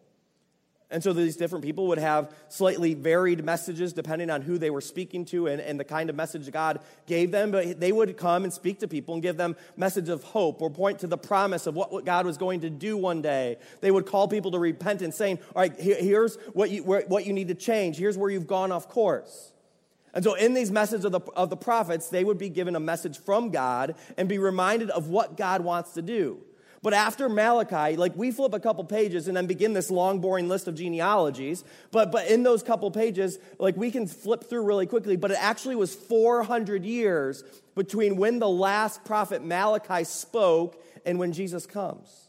And 0.93 1.05
so 1.05 1.13
these 1.13 1.37
different 1.37 1.65
people 1.65 1.87
would 1.87 1.99
have 1.99 2.35
slightly 2.49 2.95
varied 2.95 3.45
messages 3.45 3.93
depending 3.93 4.29
on 4.29 4.43
who 4.43 4.59
they 4.59 4.71
were 4.71 4.81
speaking 4.81 5.25
to 5.27 5.47
and, 5.47 5.61
and 5.61 5.79
the 5.79 5.85
kind 5.85 6.11
of 6.11 6.17
message 6.17 6.51
God 6.51 6.81
gave 7.07 7.31
them. 7.31 7.53
But 7.53 7.79
they 7.79 7.93
would 7.93 8.17
come 8.17 8.43
and 8.43 8.53
speak 8.53 8.81
to 8.81 8.89
people 8.89 9.15
and 9.15 9.23
give 9.23 9.37
them 9.37 9.55
message 9.77 10.09
of 10.09 10.25
hope 10.25 10.61
or 10.61 10.69
point 10.69 10.99
to 11.01 11.07
the 11.07 11.17
promise 11.17 11.69
of 11.69 11.77
what, 11.77 12.05
God 12.05 12.27
was 12.27 12.37
going 12.37 12.63
to 12.63 12.71
do 12.71 12.97
one 12.97 13.23
day. 13.23 13.59
They 13.81 13.93
would 13.93 14.05
call 14.05 14.27
people 14.27 14.51
to 14.51 14.59
repentance, 14.59 15.15
saying, 15.15 15.39
All 15.55 15.63
right, 15.63 15.79
here, 15.79 15.97
here's 15.97 16.37
what 16.55 16.71
you, 16.71 16.83
where, 16.83 17.03
what 17.03 17.25
you 17.25 17.33
need 17.33 17.49
to 17.49 17.55
change. 17.55 17.97
Here's 17.97 18.19
where 18.19 18.31
you've 18.31 18.49
gone 18.49 18.73
off 18.73 18.89
course. 18.89 19.53
And 20.13 20.25
so, 20.25 20.35
in 20.35 20.55
these 20.55 20.73
messages 20.73 21.05
of 21.05 21.13
the, 21.13 21.21
of 21.37 21.51
the 21.51 21.57
prophets, 21.57 22.09
they 22.09 22.25
would 22.25 22.39
be 22.39 22.49
given 22.49 22.75
a 22.75 22.81
message 22.81 23.19
from 23.19 23.51
God 23.51 23.95
and 24.17 24.29
be 24.29 24.39
reminded 24.39 24.91
of 24.91 25.09
what 25.09 25.37
God 25.37 25.63
wants 25.63 25.93
to 25.93 26.03
do. 26.03 26.41
But 26.83 26.95
after 26.95 27.29
Malachi, 27.29 27.97
like 27.97 28.17
we 28.17 28.31
flip 28.31 28.55
a 28.55 28.61
couple 28.61 28.85
pages 28.85 29.29
and 29.29 29.37
then 29.37 29.47
begin 29.47 29.75
this 29.75 29.91
long, 29.91 30.21
boring 30.21 30.49
list 30.49 30.67
of 30.67 30.75
genealogies. 30.75 31.63
But, 31.91 32.11
but 32.11 32.29
in 32.29 32.43
those 32.43 32.63
couple 32.63 32.91
pages, 32.91 33.39
like 33.59 33.77
we 33.77 33.91
can 33.91 34.07
flip 34.07 34.45
through 34.45 34.63
really 34.63 34.87
quickly, 34.87 35.17
but 35.17 35.31
it 35.31 35.37
actually 35.39 35.77
was 35.77 35.95
400 35.95 36.85
years 36.85 37.45
between 37.75 38.17
when 38.17 38.39
the 38.39 38.49
last 38.49 39.05
prophet 39.05 39.45
Malachi 39.45 40.05
spoke 40.05 40.83
and 41.05 41.19
when 41.19 41.33
Jesus 41.33 41.67
comes. 41.67 42.29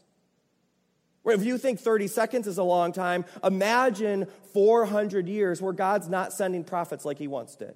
If 1.24 1.44
you 1.44 1.56
think 1.56 1.78
30 1.80 2.08
seconds 2.08 2.46
is 2.46 2.58
a 2.58 2.64
long 2.64 2.92
time, 2.92 3.24
imagine 3.42 4.26
400 4.52 5.28
years 5.28 5.62
where 5.62 5.72
God's 5.72 6.08
not 6.08 6.32
sending 6.32 6.64
prophets 6.64 7.04
like 7.04 7.18
he 7.18 7.28
once 7.28 7.54
did. 7.54 7.74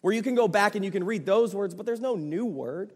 Where 0.00 0.12
you 0.12 0.22
can 0.22 0.34
go 0.34 0.48
back 0.48 0.74
and 0.74 0.84
you 0.84 0.90
can 0.90 1.04
read 1.04 1.24
those 1.24 1.54
words, 1.54 1.74
but 1.74 1.86
there's 1.86 2.00
no 2.00 2.16
new 2.16 2.44
word. 2.44 2.92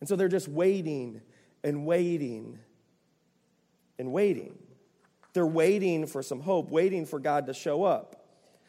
And 0.00 0.08
so 0.08 0.16
they're 0.16 0.28
just 0.28 0.48
waiting 0.48 1.20
and 1.64 1.86
waiting 1.86 2.58
and 3.98 4.12
waiting. 4.12 4.58
They're 5.32 5.46
waiting 5.46 6.06
for 6.06 6.22
some 6.22 6.40
hope, 6.40 6.70
waiting 6.70 7.06
for 7.06 7.18
God 7.18 7.46
to 7.46 7.54
show 7.54 7.84
up. 7.84 8.24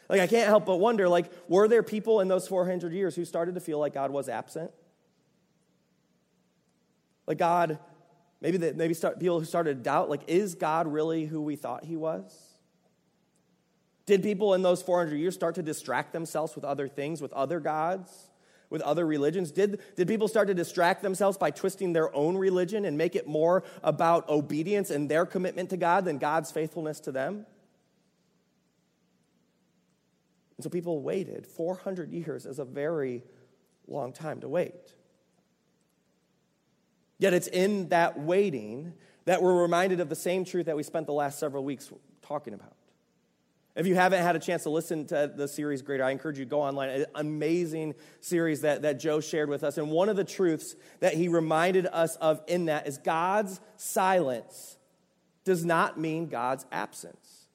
Like, 0.10 0.22
I 0.22 0.28
can't 0.28 0.48
help 0.48 0.66
but 0.66 0.78
wonder, 0.78 1.10
like, 1.10 1.32
were 1.50 1.68
there 1.68 1.84
people 1.84 2.22
in 2.22 2.28
those 2.28 2.48
400 2.48 2.94
years 2.94 3.16
who 3.16 3.26
started 3.26 3.56
to 3.56 3.62
feel 3.62 3.78
like 3.80 3.94
God 3.94 4.12
was 4.12 4.30
absent? 4.30 4.72
Like, 7.26 7.38
God, 7.38 7.78
maybe, 8.40 8.58
the, 8.58 8.74
maybe 8.74 8.94
start, 8.94 9.20
people 9.20 9.40
who 9.40 9.46
started 9.46 9.78
to 9.78 9.84
doubt, 9.84 10.10
like, 10.10 10.22
is 10.28 10.56
God 10.56 10.88
really 10.88 11.26
who 11.26 11.42
we 11.42 11.58
thought 11.58 11.84
he 11.84 11.98
was? 11.98 12.34
Did 14.06 14.24
people 14.24 14.54
in 14.54 14.62
those 14.62 14.82
400 14.82 15.18
years 15.18 15.36
start 15.36 15.56
to 15.56 15.64
distract 15.64 16.14
themselves 16.14 16.56
with 16.56 16.64
other 16.64 16.88
things, 16.88 17.22
with 17.22 17.34
other 17.34 17.60
gods? 17.60 18.30
With 18.70 18.82
other 18.82 19.06
religions? 19.06 19.52
Did, 19.52 19.80
did 19.96 20.08
people 20.08 20.28
start 20.28 20.48
to 20.48 20.54
distract 20.54 21.02
themselves 21.02 21.38
by 21.38 21.52
twisting 21.52 21.94
their 21.94 22.14
own 22.16 22.38
religion 22.38 22.86
and 22.86 22.98
make 22.98 23.16
it 23.16 23.28
more 23.28 23.64
about 23.84 24.28
obedience 24.30 24.90
and 24.90 25.10
their 25.10 25.26
commitment 25.26 25.70
to 25.72 25.78
God 25.78 26.06
than 26.06 26.18
God's 26.18 26.52
faithfulness 26.52 27.00
to 27.02 27.12
them? 27.12 27.46
And 30.58 30.64
so 30.64 30.70
people 30.70 31.02
waited. 31.02 31.46
400 31.46 32.12
years 32.12 32.46
is 32.46 32.60
a 32.60 32.66
very 32.66 33.24
long 33.88 34.12
time 34.12 34.42
to 34.42 34.50
wait. 34.50 34.94
Yet 37.20 37.34
it's 37.34 37.48
in 37.48 37.90
that 37.90 38.20
waiting 38.20 38.94
that 39.26 39.42
we're 39.42 39.62
reminded 39.62 40.00
of 40.00 40.10
the 40.10 40.16
same 40.16 40.46
truth 40.46 40.68
that 40.68 40.76
we 40.76 40.84
spent 40.84 41.06
the 41.06 41.14
last 41.14 41.40
several 41.40 41.64
weeks 41.64 41.92
talking 42.22 42.54
about. 42.54 42.77
If 43.78 43.86
you 43.86 43.94
haven't 43.94 44.24
had 44.24 44.36
a 44.36 44.40
chance 44.40 44.64
to 44.64 44.72
listen 44.72 45.06
to 45.08 45.32
the 45.34 45.48
series 45.48 45.84
Greater, 45.84 46.04
I 46.04 46.10
encourage 46.10 46.40
you 46.40 46.46
to 46.46 46.50
go 46.50 46.62
online. 46.62 46.90
An 46.90 47.06
amazing 47.14 47.94
series 48.22 48.62
that, 48.62 48.82
that 48.82 49.00
Joe 49.00 49.20
shared 49.20 49.50
with 49.50 49.64
us. 49.64 49.78
And 49.78 49.92
one 49.92 50.10
of 50.10 50.16
the 50.16 50.24
truths 50.24 50.76
that 51.00 51.14
he 51.14 51.28
reminded 51.28 51.86
us 51.86 52.16
of 52.16 52.42
in 52.48 52.66
that 52.66 52.88
is 52.88 52.98
God's 52.98 53.60
silence 53.76 54.78
does 55.44 55.64
not 55.64 56.00
mean 56.00 56.28
God's 56.28 56.66
absence. 56.72 57.47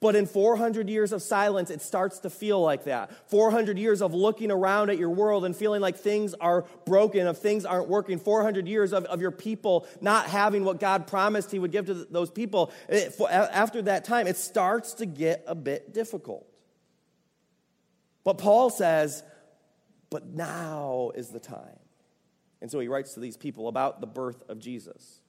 But 0.00 0.14
in 0.14 0.26
400 0.26 0.88
years 0.90 1.12
of 1.12 1.22
silence, 1.22 1.70
it 1.70 1.80
starts 1.80 2.18
to 2.20 2.30
feel 2.30 2.60
like 2.60 2.84
that. 2.84 3.10
400 3.30 3.78
years 3.78 4.02
of 4.02 4.12
looking 4.12 4.50
around 4.50 4.90
at 4.90 4.98
your 4.98 5.10
world 5.10 5.44
and 5.44 5.56
feeling 5.56 5.80
like 5.80 5.96
things 5.96 6.34
are 6.34 6.64
broken, 6.84 7.26
of 7.26 7.38
things 7.38 7.64
aren't 7.64 7.88
working. 7.88 8.18
400 8.18 8.68
years 8.68 8.92
of, 8.92 9.04
of 9.06 9.20
your 9.20 9.30
people 9.30 9.86
not 10.00 10.26
having 10.26 10.64
what 10.64 10.80
God 10.80 11.06
promised 11.06 11.50
He 11.50 11.58
would 11.58 11.72
give 11.72 11.86
to 11.86 11.94
those 11.94 12.30
people. 12.30 12.72
It, 12.88 13.14
for, 13.14 13.30
after 13.30 13.82
that 13.82 14.04
time, 14.04 14.26
it 14.26 14.36
starts 14.36 14.94
to 14.94 15.06
get 15.06 15.44
a 15.46 15.54
bit 15.54 15.94
difficult. 15.94 16.46
But 18.22 18.38
Paul 18.38 18.70
says, 18.70 19.22
but 20.10 20.26
now 20.26 21.12
is 21.14 21.28
the 21.28 21.40
time. 21.40 21.78
And 22.60 22.70
so 22.70 22.80
he 22.80 22.88
writes 22.88 23.14
to 23.14 23.20
these 23.20 23.36
people 23.36 23.68
about 23.68 24.00
the 24.00 24.06
birth 24.06 24.42
of 24.48 24.58
Jesus. 24.58 25.20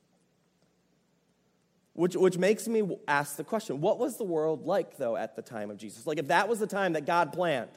Which, 1.98 2.16
which 2.16 2.38
makes 2.38 2.68
me 2.68 2.84
ask 3.08 3.38
the 3.38 3.44
question 3.44 3.82
what 3.82 3.98
was 3.98 4.18
the 4.18 4.24
world 4.24 4.68
like, 4.68 4.98
though, 4.98 5.18
at 5.18 5.36
the 5.36 5.42
time 5.42 5.72
of 5.72 5.78
Jesus? 5.78 6.06
Like, 6.06 6.20
if 6.20 6.28
that 6.28 6.48
was 6.48 6.60
the 6.60 6.68
time 6.68 6.94
that 6.94 7.08
God 7.08 7.34
planned, 7.34 7.72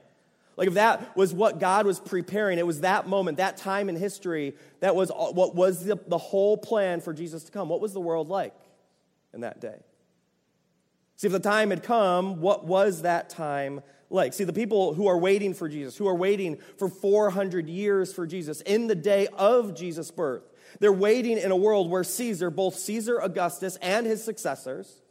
like, 0.58 0.68
if 0.68 0.74
that 0.74 1.16
was 1.16 1.32
what 1.32 1.58
God 1.58 1.86
was 1.86 1.98
preparing, 1.98 2.58
it 2.58 2.66
was 2.66 2.82
that 2.82 3.08
moment, 3.08 3.38
that 3.38 3.56
time 3.56 3.88
in 3.88 3.96
history, 3.96 4.54
that 4.80 4.94
was 4.94 5.10
what 5.10 5.54
was 5.54 5.86
the, 5.86 5.98
the 6.06 6.18
whole 6.18 6.58
plan 6.58 7.00
for 7.00 7.14
Jesus 7.14 7.44
to 7.44 7.50
come. 7.50 7.70
What 7.70 7.80
was 7.80 7.94
the 7.94 8.00
world 8.00 8.28
like 8.28 8.54
in 9.32 9.40
that 9.40 9.58
day? 9.58 9.78
See, 11.16 11.26
if 11.26 11.32
the 11.32 11.40
time 11.40 11.70
had 11.70 11.82
come, 11.82 12.42
what 12.42 12.66
was 12.66 13.00
that 13.02 13.30
time 13.30 13.80
like? 14.10 14.34
See, 14.34 14.44
the 14.44 14.52
people 14.52 14.92
who 14.92 15.06
are 15.06 15.16
waiting 15.16 15.54
for 15.54 15.66
Jesus, 15.66 15.96
who 15.96 16.06
are 16.06 16.14
waiting 16.14 16.58
for 16.76 16.90
400 16.90 17.70
years 17.70 18.12
for 18.12 18.26
Jesus, 18.26 18.60
in 18.60 18.86
the 18.86 18.94
day 18.94 19.28
of 19.38 19.74
Jesus' 19.74 20.10
birth, 20.10 20.42
they're 20.78 20.92
waiting 20.92 21.38
in 21.38 21.50
a 21.50 21.56
world 21.56 21.90
where 21.90 22.04
Caesar, 22.04 22.50
both 22.50 22.76
Caesar 22.76 23.18
Augustus 23.18 23.76
and 23.82 24.06
his 24.06 24.22
successors, 24.22 25.02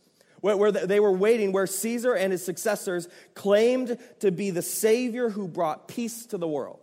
where 0.41 0.71
they 0.71 0.99
were 0.99 1.11
waiting, 1.11 1.51
where 1.51 1.67
Caesar 1.67 2.13
and 2.13 2.31
his 2.31 2.45
successors 2.45 3.09
claimed 3.33 3.97
to 4.19 4.31
be 4.31 4.51
the 4.51 4.61
Savior 4.61 5.29
who 5.29 5.47
brought 5.47 5.87
peace 5.87 6.25
to 6.27 6.37
the 6.37 6.47
world. 6.47 6.79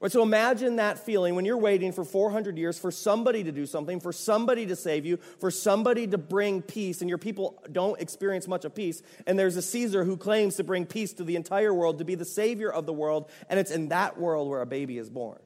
Right, 0.00 0.12
so 0.12 0.22
imagine 0.22 0.76
that 0.76 1.00
feeling 1.00 1.34
when 1.34 1.44
you're 1.44 1.58
waiting 1.58 1.90
for 1.90 2.04
400 2.04 2.56
years 2.56 2.78
for 2.78 2.92
somebody 2.92 3.42
to 3.42 3.50
do 3.50 3.66
something, 3.66 3.98
for 3.98 4.12
somebody 4.12 4.64
to 4.66 4.76
save 4.76 5.04
you, 5.04 5.16
for 5.40 5.50
somebody 5.50 6.06
to 6.06 6.18
bring 6.18 6.62
peace, 6.62 7.00
and 7.00 7.08
your 7.08 7.18
people 7.18 7.60
don't 7.72 8.00
experience 8.00 8.46
much 8.46 8.64
of 8.64 8.76
peace. 8.76 9.02
And 9.26 9.36
there's 9.36 9.56
a 9.56 9.62
Caesar 9.62 10.04
who 10.04 10.16
claims 10.16 10.54
to 10.56 10.62
bring 10.64 10.86
peace 10.86 11.12
to 11.14 11.24
the 11.24 11.34
entire 11.34 11.74
world, 11.74 11.98
to 11.98 12.04
be 12.04 12.14
the 12.14 12.24
Savior 12.24 12.70
of 12.70 12.86
the 12.86 12.92
world, 12.92 13.28
and 13.48 13.58
it's 13.58 13.72
in 13.72 13.88
that 13.88 14.20
world 14.20 14.48
where 14.48 14.60
a 14.60 14.66
baby 14.66 14.98
is 14.98 15.10
born. 15.10 15.40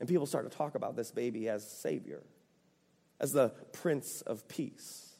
And 0.00 0.08
people 0.08 0.26
start 0.26 0.50
to 0.50 0.56
talk 0.56 0.74
about 0.74 0.96
this 0.96 1.12
baby 1.12 1.48
as 1.48 1.68
Savior, 1.70 2.22
as 3.20 3.32
the 3.32 3.50
Prince 3.72 4.22
of 4.22 4.48
Peace. 4.48 5.14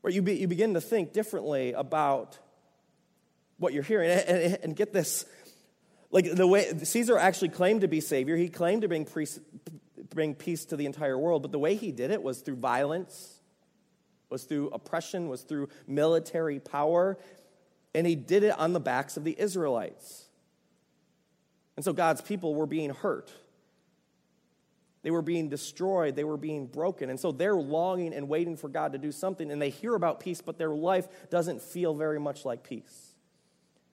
Where 0.00 0.12
you, 0.12 0.20
be, 0.20 0.34
you 0.34 0.48
begin 0.48 0.74
to 0.74 0.80
think 0.80 1.12
differently 1.12 1.72
about 1.72 2.38
what 3.58 3.72
you're 3.72 3.84
hearing. 3.84 4.10
And, 4.10 4.28
and, 4.28 4.58
and, 4.62 4.76
get 4.76 4.92
this 4.92 5.24
like 6.14 6.32
the 6.32 6.46
way 6.46 6.72
Caesar 6.82 7.18
actually 7.18 7.48
claimed 7.48 7.80
to 7.80 7.88
be 7.88 8.00
Savior, 8.00 8.36
he 8.36 8.48
claimed 8.48 8.82
to 8.82 8.88
bring, 8.88 9.04
priest, 9.04 9.40
bring 10.10 10.36
peace 10.36 10.64
to 10.66 10.76
the 10.76 10.86
entire 10.86 11.18
world, 11.18 11.42
but 11.42 11.50
the 11.50 11.58
way 11.58 11.74
he 11.74 11.90
did 11.90 12.12
it 12.12 12.22
was 12.22 12.40
through 12.40 12.54
violence, 12.54 13.40
was 14.30 14.44
through 14.44 14.68
oppression, 14.68 15.28
was 15.28 15.42
through 15.42 15.68
military 15.88 16.60
power, 16.60 17.18
and 17.96 18.06
he 18.06 18.14
did 18.14 18.44
it 18.44 18.56
on 18.56 18.72
the 18.72 18.78
backs 18.78 19.16
of 19.16 19.24
the 19.24 19.34
Israelites. 19.36 20.26
And 21.76 21.84
so 21.84 21.92
God's 21.92 22.20
people 22.20 22.54
were 22.54 22.66
being 22.66 22.90
hurt. 22.90 23.32
They 25.04 25.10
were 25.10 25.22
being 25.22 25.50
destroyed. 25.50 26.16
They 26.16 26.24
were 26.24 26.38
being 26.38 26.66
broken. 26.66 27.10
And 27.10 27.20
so 27.20 27.30
they're 27.30 27.54
longing 27.54 28.14
and 28.14 28.26
waiting 28.26 28.56
for 28.56 28.68
God 28.68 28.92
to 28.92 28.98
do 28.98 29.12
something. 29.12 29.50
And 29.50 29.60
they 29.60 29.68
hear 29.68 29.94
about 29.94 30.18
peace, 30.18 30.40
but 30.40 30.56
their 30.58 30.74
life 30.74 31.06
doesn't 31.30 31.60
feel 31.60 31.94
very 31.94 32.18
much 32.18 32.46
like 32.46 32.64
peace. 32.64 33.10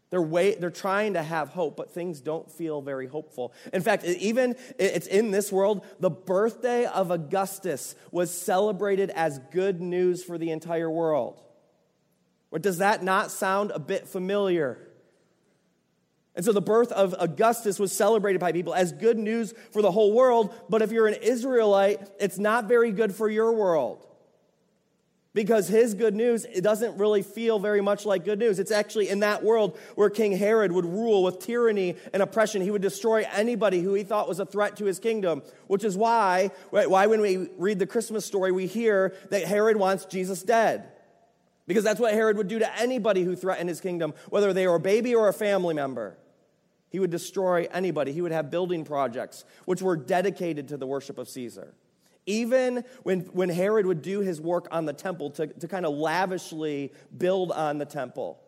They're, 0.09 0.21
wait, 0.21 0.61
they're 0.61 0.69
trying 0.69 1.13
to 1.13 1.23
have 1.23 1.49
hope, 1.49 1.75
but 1.75 1.93
things 1.93 2.21
don't 2.21 2.49
feel 2.49 2.81
very 2.81 3.07
hopeful. 3.07 3.53
In 3.73 3.81
fact, 3.81 4.05
even 4.05 4.55
it's 4.79 5.07
in 5.07 5.31
this 5.31 5.51
world, 5.51 5.85
the 5.99 6.09
birthday 6.09 6.85
of 6.85 7.11
Augustus 7.11 7.93
was 8.09 8.31
celebrated 8.31 9.09
as 9.09 9.39
good 9.51 9.81
news 9.81 10.23
for 10.23 10.37
the 10.37 10.51
entire 10.51 10.89
world. 10.89 11.41
Or 12.51 12.59
does 12.59 12.77
that 12.77 13.03
not 13.03 13.31
sound 13.31 13.71
a 13.71 13.79
bit 13.79 14.07
familiar? 14.07 14.79
And 16.35 16.45
so 16.45 16.53
the 16.53 16.61
birth 16.61 16.91
of 16.93 17.13
Augustus 17.19 17.77
was 17.77 17.91
celebrated 17.91 18.39
by 18.39 18.51
people 18.53 18.73
as 18.73 18.93
good 18.93 19.17
news 19.17 19.53
for 19.71 19.81
the 19.81 19.91
whole 19.91 20.13
world. 20.13 20.53
But 20.69 20.81
if 20.81 20.91
you're 20.91 21.07
an 21.07 21.15
Israelite, 21.15 21.99
it's 22.19 22.37
not 22.37 22.65
very 22.65 22.91
good 22.91 23.13
for 23.13 23.29
your 23.29 23.51
world. 23.51 24.07
Because 25.33 25.69
his 25.69 25.93
good 25.93 26.13
news, 26.13 26.43
it 26.43 26.61
doesn't 26.61 26.97
really 26.97 27.21
feel 27.21 27.57
very 27.57 27.79
much 27.79 28.05
like 28.05 28.25
good 28.25 28.39
news. 28.39 28.59
It's 28.59 28.71
actually 28.71 29.07
in 29.07 29.21
that 29.21 29.43
world 29.43 29.77
where 29.95 30.09
King 30.09 30.33
Herod 30.33 30.73
would 30.73 30.83
rule 30.83 31.23
with 31.23 31.39
tyranny 31.39 31.95
and 32.13 32.21
oppression. 32.21 32.61
He 32.61 32.71
would 32.71 32.81
destroy 32.81 33.25
anybody 33.31 33.81
who 33.81 33.93
he 33.93 34.03
thought 34.03 34.27
was 34.27 34.41
a 34.41 34.45
threat 34.45 34.75
to 34.77 34.85
his 34.85 34.99
kingdom, 34.99 35.41
which 35.67 35.85
is 35.85 35.95
why, 35.95 36.51
why 36.71 37.07
when 37.07 37.21
we 37.21 37.49
read 37.57 37.79
the 37.79 37.87
Christmas 37.87 38.25
story, 38.25 38.51
we 38.51 38.67
hear 38.67 39.15
that 39.29 39.45
Herod 39.45 39.77
wants 39.77 40.03
Jesus 40.05 40.43
dead. 40.43 40.91
Because 41.71 41.85
that's 41.85 42.01
what 42.01 42.13
Herod 42.13 42.35
would 42.35 42.49
do 42.49 42.59
to 42.59 42.77
anybody 42.77 43.23
who 43.23 43.33
threatened 43.33 43.69
his 43.69 43.79
kingdom, 43.79 44.13
whether 44.27 44.51
they 44.51 44.67
were 44.67 44.75
a 44.75 44.79
baby 44.79 45.15
or 45.15 45.29
a 45.29 45.33
family 45.33 45.73
member. 45.73 46.17
He 46.89 46.99
would 46.99 47.11
destroy 47.11 47.65
anybody. 47.71 48.11
He 48.11 48.21
would 48.21 48.33
have 48.33 48.51
building 48.51 48.83
projects 48.83 49.45
which 49.63 49.81
were 49.81 49.95
dedicated 49.95 50.67
to 50.67 50.75
the 50.75 50.85
worship 50.85 51.17
of 51.17 51.29
Caesar. 51.29 51.73
Even 52.25 52.83
when, 53.03 53.21
when 53.21 53.47
Herod 53.47 53.85
would 53.85 54.01
do 54.01 54.19
his 54.19 54.41
work 54.41 54.67
on 54.69 54.83
the 54.83 54.91
temple 54.91 55.29
to, 55.29 55.47
to 55.47 55.67
kind 55.69 55.85
of 55.85 55.93
lavishly 55.93 56.91
build 57.17 57.53
on 57.53 57.77
the 57.77 57.85
temple, 57.85 58.41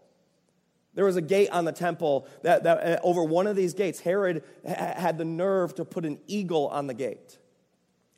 there 0.94 1.06
was 1.06 1.15
a 1.15 1.22
gate 1.22 1.50
on 1.51 1.63
the 1.63 1.72
temple 1.72 2.27
that, 2.42 2.63
that 2.63 2.84
uh, 2.86 3.00
over 3.03 3.24
one 3.24 3.48
of 3.48 3.56
these 3.56 3.74
gates, 3.74 4.01
Herod 4.01 4.44
ha- 4.68 4.96
had 4.98 5.18
the 5.18 5.24
nerve 5.24 5.75
to 5.75 5.86
put 5.86 6.03
an 6.03 6.20
eagle 6.27 6.68
on 6.68 6.88
the 6.88 6.94
gate. 6.94 7.38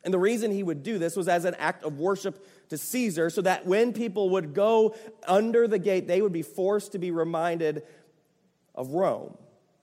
And 0.06 0.14
the 0.14 0.18
reason 0.18 0.52
he 0.52 0.62
would 0.62 0.84
do 0.84 0.98
this 0.98 1.16
was 1.16 1.26
as 1.26 1.44
an 1.44 1.56
act 1.56 1.82
of 1.82 1.98
worship 1.98 2.46
to 2.68 2.78
Caesar, 2.78 3.28
so 3.28 3.42
that 3.42 3.66
when 3.66 3.92
people 3.92 4.30
would 4.30 4.54
go 4.54 4.94
under 5.26 5.66
the 5.66 5.80
gate, 5.80 6.06
they 6.06 6.22
would 6.22 6.32
be 6.32 6.42
forced 6.42 6.92
to 6.92 6.98
be 6.98 7.10
reminded 7.10 7.82
of 8.74 8.90
Rome 8.90 9.36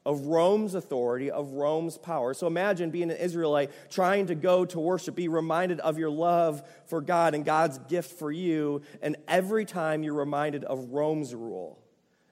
of 0.05 0.25
Rome's 0.27 0.75
authority, 0.75 1.31
of 1.31 1.51
Rome's 1.53 1.97
power. 1.97 2.33
So 2.33 2.47
imagine 2.47 2.89
being 2.89 3.09
an 3.09 3.17
Israelite 3.17 3.71
trying 3.89 4.27
to 4.27 4.35
go 4.35 4.65
to 4.65 4.79
worship, 4.79 5.15
be 5.15 5.27
reminded 5.27 5.79
of 5.79 5.97
your 5.97 6.09
love 6.09 6.61
for 6.87 7.01
God 7.01 7.33
and 7.35 7.45
God's 7.45 7.79
gift 7.79 8.19
for 8.19 8.31
you, 8.31 8.81
and 9.01 9.15
every 9.27 9.65
time 9.65 10.03
you're 10.03 10.13
reminded 10.13 10.63
of 10.65 10.91
Rome's 10.91 11.33
rule 11.33 11.79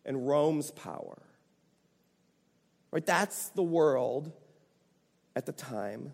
and 0.05 0.27
Rome's 0.27 0.71
power. 0.71 1.21
Right? 2.91 3.05
That's 3.05 3.49
the 3.49 3.63
world 3.63 4.33
at 5.35 5.45
the 5.45 5.53
time 5.53 6.13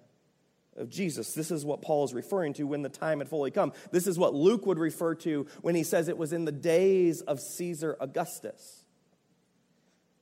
of 0.78 0.90
Jesus. 0.90 1.34
This 1.34 1.52
is 1.52 1.66
what 1.66 1.82
Paul 1.82 2.06
is 2.06 2.14
referring 2.14 2.54
to 2.54 2.64
when 2.64 2.82
the 2.82 2.90
time 2.90 3.20
had 3.20 3.30
fully 3.30 3.52
come. 3.52 3.74
This 3.92 4.08
is 4.08 4.18
what 4.18 4.34
Luke 4.34 4.66
would 4.66 4.80
refer 4.80 5.16
to 5.16 5.48
when 5.62 5.76
he 5.76 5.84
says 5.84 6.08
it 6.08 6.18
was 6.18 6.34
in 6.34 6.46
the 6.46 6.52
days 6.52 7.22
of 7.22 7.40
Caesar 7.40 7.98
Augustus. 8.00 8.84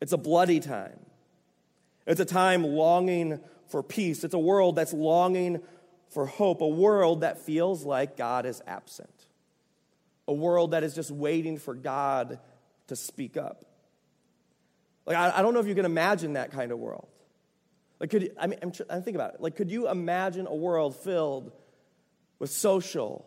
It's 0.01 0.13
a 0.13 0.17
bloody 0.17 0.59
time. 0.59 0.99
It's 2.05 2.19
a 2.19 2.25
time 2.25 2.63
longing 2.63 3.39
for 3.67 3.81
peace. 3.81 4.23
It's 4.23 4.33
a 4.33 4.39
world 4.39 4.75
that's 4.75 4.93
longing 4.93 5.61
for 6.09 6.25
hope, 6.25 6.61
a 6.61 6.67
world 6.67 7.21
that 7.21 7.39
feels 7.39 7.83
like 7.83 8.15
God 8.15 8.45
is 8.45 8.61
absent, 8.67 9.09
a 10.27 10.33
world 10.33 10.71
that 10.71 10.83
is 10.83 10.93
just 10.93 11.11
waiting 11.11 11.57
for 11.57 11.73
God 11.73 12.39
to 12.87 12.95
speak 12.95 13.37
up. 13.37 13.65
Like, 15.05 15.17
I, 15.17 15.39
I 15.39 15.41
don't 15.41 15.53
know 15.53 15.59
if 15.59 15.67
you 15.67 15.75
can 15.75 15.85
imagine 15.85 16.33
that 16.33 16.51
kind 16.51 16.71
of 16.71 16.79
world. 16.79 17.07
Like, 18.05 18.11
could 18.11 18.31
I 18.39 18.45
mean, 18.45 18.59
I'm, 18.61 19.15
about 19.15 19.33
it. 19.33 19.41
Like, 19.41 19.55
could 19.55 19.71
you 19.71 19.89
imagine 19.89 20.45
a 20.45 20.53
world 20.53 20.95
filled 20.95 21.51
with 22.37 22.51
social, 22.51 23.25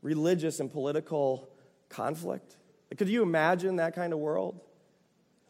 religious, 0.00 0.60
and 0.60 0.72
political 0.72 1.50
conflict? 1.90 2.56
Like, 2.90 2.96
could 2.96 3.10
you 3.10 3.22
imagine 3.22 3.76
that 3.76 3.94
kind 3.94 4.14
of 4.14 4.18
world? 4.18 4.58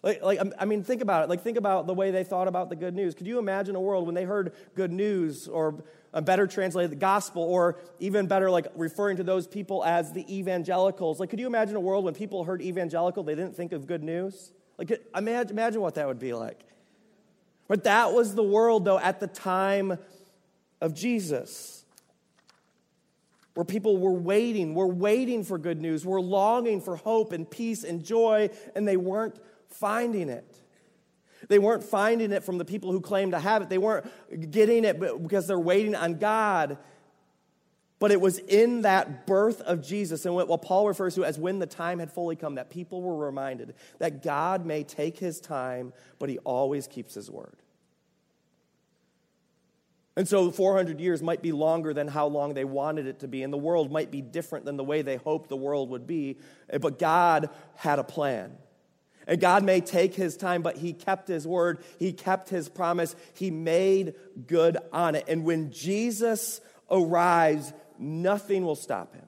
Like, 0.02 0.24
like, 0.24 0.40
um, 0.40 0.52
I 0.58 0.64
mean, 0.64 0.82
think 0.82 1.02
about 1.02 1.22
it. 1.22 1.28
Like, 1.28 1.42
think 1.44 1.56
about 1.56 1.86
the 1.86 1.94
way 1.94 2.10
they 2.10 2.24
thought 2.24 2.48
about 2.48 2.68
the 2.68 2.74
good 2.74 2.96
news. 2.96 3.14
Could 3.14 3.28
you 3.28 3.38
imagine 3.38 3.76
a 3.76 3.80
world 3.80 4.06
when 4.06 4.16
they 4.16 4.24
heard 4.24 4.54
good 4.74 4.90
news, 4.90 5.46
or 5.46 5.84
a 6.12 6.20
better 6.20 6.48
translated, 6.48 6.90
the 6.90 6.96
gospel, 6.96 7.44
or 7.44 7.78
even 8.00 8.26
better, 8.26 8.50
like 8.50 8.66
referring 8.74 9.18
to 9.18 9.22
those 9.22 9.46
people 9.46 9.84
as 9.84 10.12
the 10.12 10.36
evangelicals? 10.36 11.20
Like, 11.20 11.30
could 11.30 11.38
you 11.38 11.46
imagine 11.46 11.76
a 11.76 11.80
world 11.80 12.04
when 12.04 12.14
people 12.14 12.42
heard 12.42 12.60
evangelical, 12.60 13.22
they 13.22 13.36
didn't 13.36 13.54
think 13.54 13.70
of 13.70 13.86
good 13.86 14.02
news? 14.02 14.52
Like, 14.78 15.00
imagine 15.16 15.80
what 15.80 15.94
that 15.94 16.08
would 16.08 16.18
be 16.18 16.32
like. 16.32 16.58
But 17.72 17.84
that 17.84 18.12
was 18.12 18.34
the 18.34 18.42
world, 18.42 18.84
though, 18.84 18.98
at 18.98 19.18
the 19.18 19.26
time 19.26 19.96
of 20.82 20.92
Jesus, 20.92 21.86
where 23.54 23.64
people 23.64 23.96
were 23.96 24.12
waiting, 24.12 24.74
were 24.74 24.86
waiting 24.86 25.42
for 25.42 25.56
good 25.56 25.80
news, 25.80 26.04
were 26.04 26.20
longing 26.20 26.82
for 26.82 26.96
hope 26.96 27.32
and 27.32 27.50
peace 27.50 27.82
and 27.82 28.04
joy, 28.04 28.50
and 28.76 28.86
they 28.86 28.98
weren't 28.98 29.36
finding 29.70 30.28
it. 30.28 30.54
They 31.48 31.58
weren't 31.58 31.82
finding 31.82 32.30
it 32.32 32.44
from 32.44 32.58
the 32.58 32.66
people 32.66 32.92
who 32.92 33.00
claimed 33.00 33.32
to 33.32 33.38
have 33.38 33.62
it. 33.62 33.70
They 33.70 33.78
weren't 33.78 34.04
getting 34.50 34.84
it 34.84 35.00
because 35.00 35.46
they're 35.46 35.58
waiting 35.58 35.94
on 35.94 36.18
God. 36.18 36.76
But 37.98 38.10
it 38.10 38.20
was 38.20 38.36
in 38.36 38.82
that 38.82 39.26
birth 39.26 39.62
of 39.62 39.80
Jesus 39.80 40.26
and 40.26 40.34
what 40.34 40.60
Paul 40.60 40.88
refers 40.88 41.14
to 41.14 41.24
as 41.24 41.38
when 41.38 41.58
the 41.58 41.66
time 41.66 42.00
had 42.00 42.12
fully 42.12 42.36
come 42.36 42.56
that 42.56 42.68
people 42.68 43.00
were 43.00 43.16
reminded 43.16 43.76
that 43.98 44.22
God 44.22 44.66
may 44.66 44.82
take 44.82 45.18
his 45.18 45.40
time, 45.40 45.94
but 46.18 46.28
he 46.28 46.36
always 46.40 46.86
keeps 46.86 47.14
his 47.14 47.30
word. 47.30 47.61
And 50.16 50.28
so 50.28 50.50
400 50.50 51.00
years 51.00 51.22
might 51.22 51.40
be 51.40 51.52
longer 51.52 51.94
than 51.94 52.06
how 52.06 52.26
long 52.26 52.52
they 52.52 52.64
wanted 52.64 53.06
it 53.06 53.20
to 53.20 53.28
be, 53.28 53.42
and 53.42 53.52
the 53.52 53.58
world 53.58 53.90
might 53.90 54.10
be 54.10 54.20
different 54.20 54.66
than 54.66 54.76
the 54.76 54.84
way 54.84 55.02
they 55.02 55.16
hoped 55.16 55.48
the 55.48 55.56
world 55.56 55.88
would 55.90 56.06
be, 56.06 56.36
eh, 56.68 56.78
but 56.78 56.98
God 56.98 57.48
had 57.76 57.98
a 57.98 58.04
plan. 58.04 58.58
And 59.26 59.40
God 59.40 59.64
may 59.64 59.80
take 59.80 60.14
his 60.14 60.36
time, 60.36 60.62
but 60.62 60.76
he 60.76 60.92
kept 60.92 61.28
his 61.28 61.46
word, 61.46 61.82
he 61.98 62.12
kept 62.12 62.50
his 62.50 62.68
promise, 62.68 63.16
he 63.34 63.50
made 63.50 64.14
good 64.46 64.76
on 64.92 65.14
it. 65.14 65.24
And 65.28 65.44
when 65.44 65.70
Jesus 65.70 66.60
arrives, 66.90 67.72
nothing 67.98 68.64
will 68.64 68.76
stop 68.76 69.14
him. 69.14 69.26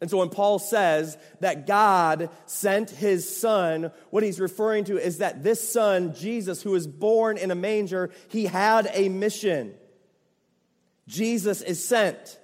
And 0.00 0.10
so 0.10 0.18
when 0.18 0.28
Paul 0.28 0.58
says 0.58 1.16
that 1.40 1.66
God 1.66 2.28
sent 2.44 2.90
his 2.90 3.36
son, 3.36 3.92
what 4.10 4.22
he's 4.22 4.40
referring 4.40 4.84
to 4.84 4.98
is 4.98 5.18
that 5.18 5.42
this 5.42 5.72
son, 5.72 6.14
Jesus, 6.14 6.62
who 6.62 6.72
was 6.72 6.86
born 6.86 7.38
in 7.38 7.50
a 7.50 7.54
manger, 7.54 8.10
he 8.28 8.44
had 8.44 8.90
a 8.92 9.08
mission. 9.08 9.74
Jesus 11.08 11.62
is 11.62 11.82
sent. 11.82 12.38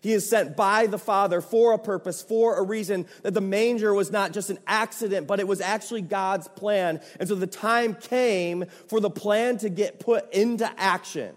He 0.00 0.12
is 0.12 0.28
sent 0.28 0.56
by 0.56 0.86
the 0.86 0.98
Father 0.98 1.40
for 1.40 1.72
a 1.72 1.78
purpose, 1.78 2.20
for 2.20 2.58
a 2.58 2.62
reason, 2.62 3.06
that 3.22 3.34
the 3.34 3.40
manger 3.40 3.94
was 3.94 4.10
not 4.10 4.32
just 4.32 4.50
an 4.50 4.58
accident, 4.66 5.28
but 5.28 5.38
it 5.38 5.46
was 5.46 5.60
actually 5.60 6.02
God's 6.02 6.48
plan. 6.48 7.00
And 7.20 7.28
so 7.28 7.36
the 7.36 7.46
time 7.46 7.94
came 7.94 8.64
for 8.88 9.00
the 9.00 9.10
plan 9.10 9.58
to 9.58 9.68
get 9.68 10.00
put 10.00 10.32
into 10.32 10.68
action. 10.78 11.34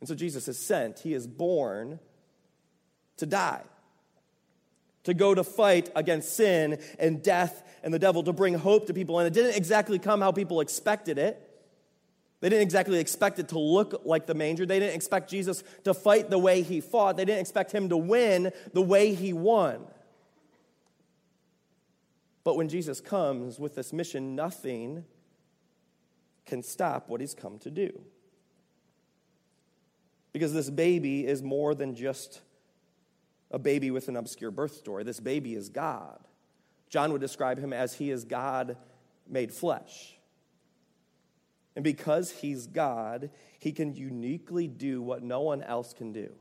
And 0.00 0.08
so 0.08 0.14
Jesus 0.14 0.48
is 0.48 0.58
sent, 0.58 0.98
he 0.98 1.14
is 1.14 1.26
born 1.26 2.00
to 3.22 3.26
die, 3.26 3.62
to 5.04 5.14
go 5.14 5.32
to 5.32 5.44
fight 5.44 5.90
against 5.94 6.36
sin 6.36 6.80
and 6.98 7.22
death 7.22 7.62
and 7.84 7.94
the 7.94 8.00
devil, 8.00 8.24
to 8.24 8.32
bring 8.32 8.54
hope 8.54 8.88
to 8.88 8.94
people. 8.94 9.20
And 9.20 9.28
it 9.28 9.32
didn't 9.32 9.56
exactly 9.56 10.00
come 10.00 10.20
how 10.20 10.32
people 10.32 10.60
expected 10.60 11.18
it. 11.18 11.48
They 12.40 12.48
didn't 12.48 12.62
exactly 12.64 12.98
expect 12.98 13.38
it 13.38 13.48
to 13.50 13.58
look 13.60 14.02
like 14.04 14.26
the 14.26 14.34
manger. 14.34 14.66
They 14.66 14.80
didn't 14.80 14.96
expect 14.96 15.30
Jesus 15.30 15.62
to 15.84 15.94
fight 15.94 16.28
the 16.28 16.38
way 16.38 16.62
he 16.62 16.80
fought. 16.80 17.16
They 17.16 17.24
didn't 17.24 17.40
expect 17.40 17.70
him 17.70 17.88
to 17.90 17.96
win 17.96 18.50
the 18.72 18.82
way 18.82 19.14
he 19.14 19.32
won. 19.32 19.86
But 22.42 22.56
when 22.56 22.68
Jesus 22.68 23.00
comes 23.00 23.60
with 23.60 23.76
this 23.76 23.92
mission, 23.92 24.34
nothing 24.34 25.04
can 26.44 26.64
stop 26.64 27.08
what 27.08 27.20
he's 27.20 27.34
come 27.34 27.60
to 27.60 27.70
do. 27.70 28.00
Because 30.32 30.52
this 30.52 30.68
baby 30.68 31.24
is 31.24 31.44
more 31.44 31.76
than 31.76 31.94
just 31.94 32.40
a 33.52 33.58
baby 33.58 33.90
with 33.90 34.08
an 34.08 34.16
obscure 34.16 34.50
birth 34.50 34.74
story. 34.74 35.04
This 35.04 35.20
baby 35.20 35.54
is 35.54 35.68
God. 35.68 36.18
John 36.88 37.12
would 37.12 37.20
describe 37.20 37.58
him 37.58 37.72
as 37.72 37.94
he 37.94 38.10
is 38.10 38.24
God 38.24 38.76
made 39.28 39.52
flesh. 39.52 40.16
And 41.74 41.84
because 41.84 42.30
he's 42.30 42.66
God, 42.66 43.30
he 43.58 43.72
can 43.72 43.94
uniquely 43.94 44.68
do 44.68 45.00
what 45.00 45.22
no 45.22 45.40
one 45.40 45.62
else 45.62 45.92
can 45.92 46.12
do. 46.12 46.32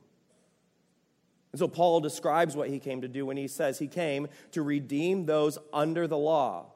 And 1.51 1.59
so 1.59 1.67
Paul 1.67 1.99
describes 1.99 2.55
what 2.55 2.69
he 2.69 2.79
came 2.79 3.01
to 3.01 3.07
do 3.07 3.25
when 3.25 3.37
he 3.37 3.47
says 3.47 3.79
he 3.79 3.87
came 3.87 4.27
to 4.51 4.61
redeem 4.61 5.25
those 5.25 5.57
under 5.73 6.07
the 6.07 6.17
law. 6.17 6.71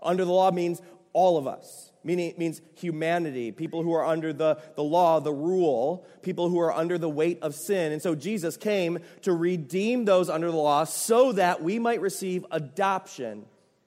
Under 0.00 0.24
the 0.24 0.32
law 0.32 0.50
means 0.50 0.80
all 1.12 1.36
of 1.36 1.46
us, 1.46 1.92
meaning 2.08 2.30
it 2.30 2.38
means 2.38 2.62
humanity, 2.74 3.52
people 3.52 3.82
who 3.82 3.92
are 3.92 4.02
under 4.02 4.32
the, 4.32 4.58
the 4.76 4.82
law, 4.82 5.20
the 5.20 5.30
rule, 5.30 6.06
people 6.22 6.48
who 6.48 6.58
are 6.58 6.72
under 6.72 6.96
the 6.96 7.08
weight 7.08 7.38
of 7.42 7.54
sin. 7.54 7.92
And 7.92 8.00
so 8.00 8.14
Jesus 8.14 8.56
came 8.56 9.00
to 9.22 9.34
redeem 9.34 10.06
those 10.06 10.30
under 10.30 10.50
the 10.50 10.56
law 10.56 10.84
so 10.84 11.32
that 11.32 11.62
we 11.62 11.78
might 11.78 12.00
receive 12.00 12.46
adoption 12.50 13.44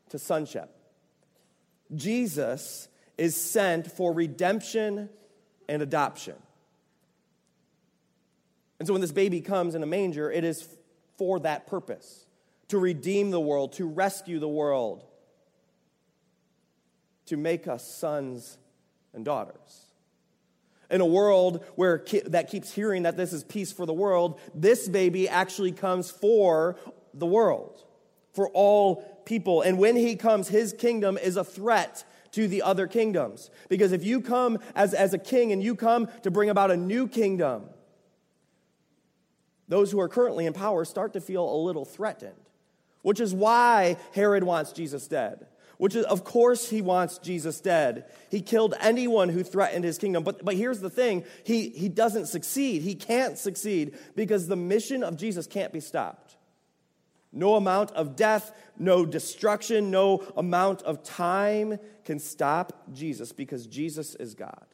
to 0.10 0.20
sonship. 0.20 0.70
Jesus 1.96 2.90
is 3.18 3.36
sent 3.36 3.92
for 3.92 4.14
redemption 4.14 5.10
and 5.68 5.82
adoption. 5.82 6.36
And 8.78 8.86
so 8.86 8.94
when 8.94 9.02
this 9.02 9.12
baby 9.12 9.42
comes 9.42 9.74
in 9.74 9.82
a 9.82 9.88
manger, 9.88 10.32
it 10.32 10.44
is 10.44 10.68
for 11.18 11.40
that 11.40 11.66
purpose 11.66 12.28
to 12.68 12.78
redeem 12.78 13.32
the 13.32 13.40
world, 13.40 13.74
to 13.74 13.88
rescue 13.88 14.38
the 14.38 14.48
world 14.48 15.08
to 17.28 17.38
make 17.38 17.68
us 17.68 17.88
sons 17.88 18.58
and 19.14 19.26
daughters. 19.26 19.86
In 20.90 21.00
a 21.00 21.06
world 21.06 21.64
where 21.76 22.04
that 22.26 22.50
keeps 22.50 22.74
hearing 22.74 23.04
that 23.04 23.16
this 23.16 23.32
is 23.32 23.44
peace 23.44 23.72
for 23.72 23.86
the 23.86 23.94
world, 23.94 24.40
this 24.54 24.90
baby 24.90 25.30
actually 25.30 25.72
comes 25.72 26.12
for 26.12 26.76
the 27.14 27.26
world, 27.26 27.84
for 28.34 28.50
all 28.50 29.22
people. 29.26 29.62
And 29.62 29.78
when 29.78 29.96
he 29.96 30.16
comes, 30.16 30.50
his 30.50 30.74
kingdom 30.74 31.18
is 31.18 31.38
a 31.38 31.44
threat 31.44 32.04
to 32.32 32.48
the 32.48 32.62
other 32.62 32.88
kingdoms. 32.88 33.50
Because 33.70 33.92
if 33.92 34.04
you 34.04 34.22
come 34.22 34.60
as, 34.76 34.94
as 34.94 35.14
a 35.14 35.18
king 35.18 35.52
and 35.52 35.64
you 35.64 35.76
come 35.76 36.10
to 36.24 36.32
bring 36.32 36.50
about 36.50 36.72
a 36.72 36.78
new 36.78 37.08
kingdom, 37.08 37.64
those 39.70 39.92
who 39.92 40.00
are 40.02 40.10
currently 40.10 40.46
in 40.46 40.52
power 40.52 40.84
start 40.84 41.14
to 41.14 41.22
feel 41.22 41.50
a 41.50 41.56
little 41.56 41.86
threatened, 41.86 42.50
which 43.02 43.22
is 43.22 43.34
why 43.34 43.96
Herod 44.14 44.44
wants 44.44 44.74
Jesus 44.74 45.08
dead 45.08 45.48
which 45.82 45.96
is, 45.96 46.06
of 46.06 46.24
course, 46.24 46.70
he 46.70 46.80
wants 46.80 47.18
Jesus 47.18 47.60
dead. 47.60 48.06
He 48.30 48.40
killed 48.40 48.76
anyone 48.82 49.30
who 49.30 49.42
threatened 49.42 49.84
his 49.84 49.98
kingdom. 49.98 50.24
But, 50.24 50.46
but 50.46 50.54
here's 50.54 50.80
the 50.80 50.92
thing 50.92 51.24
he, 51.44 51.70
he 51.70 51.90
doesn't 51.90 52.28
succeed. 52.28 52.84
He 52.84 52.94
can't 52.94 53.36
succeed 53.36 53.98
because 54.16 54.48
the 54.48 54.56
mission 54.56 55.02
of 55.02 55.18
Jesus 55.18 55.48
can't 55.48 55.74
be 55.74 55.80
stopped. 55.80 56.36
No 57.34 57.56
amount 57.56 57.90
of 57.94 58.16
death, 58.16 58.56
no 58.78 59.08
destruction, 59.08 59.90
no 59.90 60.24
amount 60.38 60.84
of 60.84 61.02
time 61.02 61.80
can 62.06 62.20
stop 62.20 62.74
Jesus 62.94 63.32
because 63.32 63.66
Jesus 63.66 64.14
is 64.14 64.36
God 64.36 64.68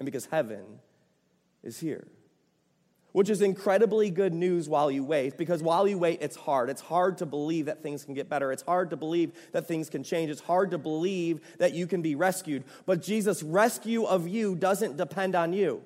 and 0.00 0.04
because 0.04 0.26
heaven 0.26 0.64
is 1.62 1.78
here 1.78 2.08
which 3.16 3.30
is 3.30 3.40
incredibly 3.40 4.10
good 4.10 4.34
news 4.34 4.68
while 4.68 4.90
you 4.90 5.02
wait, 5.02 5.38
because 5.38 5.62
while 5.62 5.88
you 5.88 5.96
wait, 5.96 6.18
it's 6.20 6.36
hard. 6.36 6.68
It's 6.68 6.82
hard 6.82 7.16
to 7.16 7.24
believe 7.24 7.64
that 7.64 7.82
things 7.82 8.04
can 8.04 8.12
get 8.12 8.28
better. 8.28 8.52
It's 8.52 8.62
hard 8.62 8.90
to 8.90 8.96
believe 8.98 9.32
that 9.52 9.66
things 9.66 9.88
can 9.88 10.02
change. 10.02 10.30
It's 10.30 10.42
hard 10.42 10.72
to 10.72 10.76
believe 10.76 11.40
that 11.56 11.72
you 11.72 11.86
can 11.86 12.02
be 12.02 12.14
rescued. 12.14 12.64
But 12.84 13.00
Jesus' 13.00 13.42
rescue 13.42 14.04
of 14.04 14.28
you 14.28 14.54
doesn't 14.54 14.98
depend 14.98 15.34
on 15.34 15.54
you. 15.54 15.80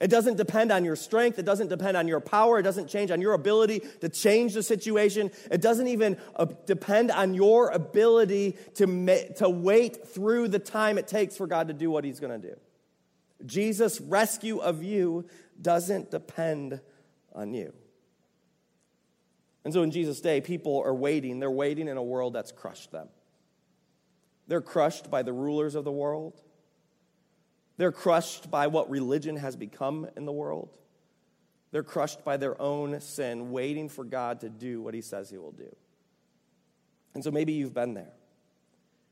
It 0.00 0.08
doesn't 0.08 0.38
depend 0.38 0.72
on 0.72 0.86
your 0.86 0.96
strength. 0.96 1.38
It 1.38 1.44
doesn't 1.44 1.68
depend 1.68 1.98
on 1.98 2.08
your 2.08 2.20
power. 2.20 2.58
It 2.58 2.62
doesn't 2.62 2.88
change 2.88 3.10
on 3.10 3.20
your 3.20 3.34
ability 3.34 3.82
to 4.00 4.08
change 4.08 4.54
the 4.54 4.62
situation. 4.62 5.30
It 5.50 5.60
doesn't 5.60 5.88
even 5.88 6.16
uh, 6.34 6.46
depend 6.64 7.10
on 7.10 7.34
your 7.34 7.68
ability 7.68 8.56
to, 8.76 9.34
to 9.34 9.50
wait 9.50 10.08
through 10.08 10.48
the 10.48 10.58
time 10.58 10.96
it 10.96 11.08
takes 11.08 11.36
for 11.36 11.46
God 11.46 11.68
to 11.68 11.74
do 11.74 11.90
what 11.90 12.04
He's 12.04 12.20
going 12.20 12.40
to 12.40 12.48
do. 12.48 12.56
Jesus' 13.46 14.00
rescue 14.00 14.58
of 14.58 14.82
you 14.82 15.26
doesn't 15.60 16.10
depend 16.10 16.80
on 17.34 17.54
you. 17.54 17.72
And 19.64 19.74
so 19.74 19.82
in 19.82 19.90
Jesus' 19.90 20.20
day, 20.20 20.40
people 20.40 20.82
are 20.84 20.94
waiting. 20.94 21.40
They're 21.40 21.50
waiting 21.50 21.88
in 21.88 21.96
a 21.96 22.02
world 22.02 22.32
that's 22.32 22.52
crushed 22.52 22.90
them. 22.90 23.08
They're 24.46 24.62
crushed 24.62 25.10
by 25.10 25.22
the 25.22 25.32
rulers 25.32 25.74
of 25.74 25.84
the 25.84 25.92
world. 25.92 26.40
They're 27.76 27.92
crushed 27.92 28.50
by 28.50 28.66
what 28.66 28.88
religion 28.90 29.36
has 29.36 29.56
become 29.56 30.08
in 30.16 30.24
the 30.24 30.32
world. 30.32 30.78
They're 31.70 31.82
crushed 31.82 32.24
by 32.24 32.38
their 32.38 32.60
own 32.60 33.00
sin, 33.00 33.50
waiting 33.50 33.88
for 33.88 34.04
God 34.04 34.40
to 34.40 34.48
do 34.48 34.80
what 34.80 34.94
He 34.94 35.02
says 35.02 35.28
He 35.28 35.36
will 35.36 35.52
do. 35.52 35.74
And 37.14 37.22
so 37.22 37.30
maybe 37.30 37.52
you've 37.52 37.74
been 37.74 37.94
there. 37.94 38.12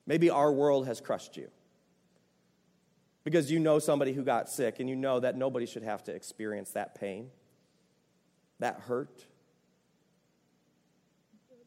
Maybe 0.06 0.30
our 0.30 0.52
world 0.52 0.86
has 0.86 1.00
crushed 1.00 1.36
you. 1.36 1.48
Because 3.26 3.50
you 3.50 3.58
know 3.58 3.80
somebody 3.80 4.12
who 4.12 4.22
got 4.22 4.48
sick 4.48 4.78
and 4.78 4.88
you 4.88 4.94
know 4.94 5.18
that 5.18 5.36
nobody 5.36 5.66
should 5.66 5.82
have 5.82 6.04
to 6.04 6.14
experience 6.14 6.70
that 6.70 6.94
pain, 6.94 7.28
that 8.60 8.78
hurt. 8.82 9.24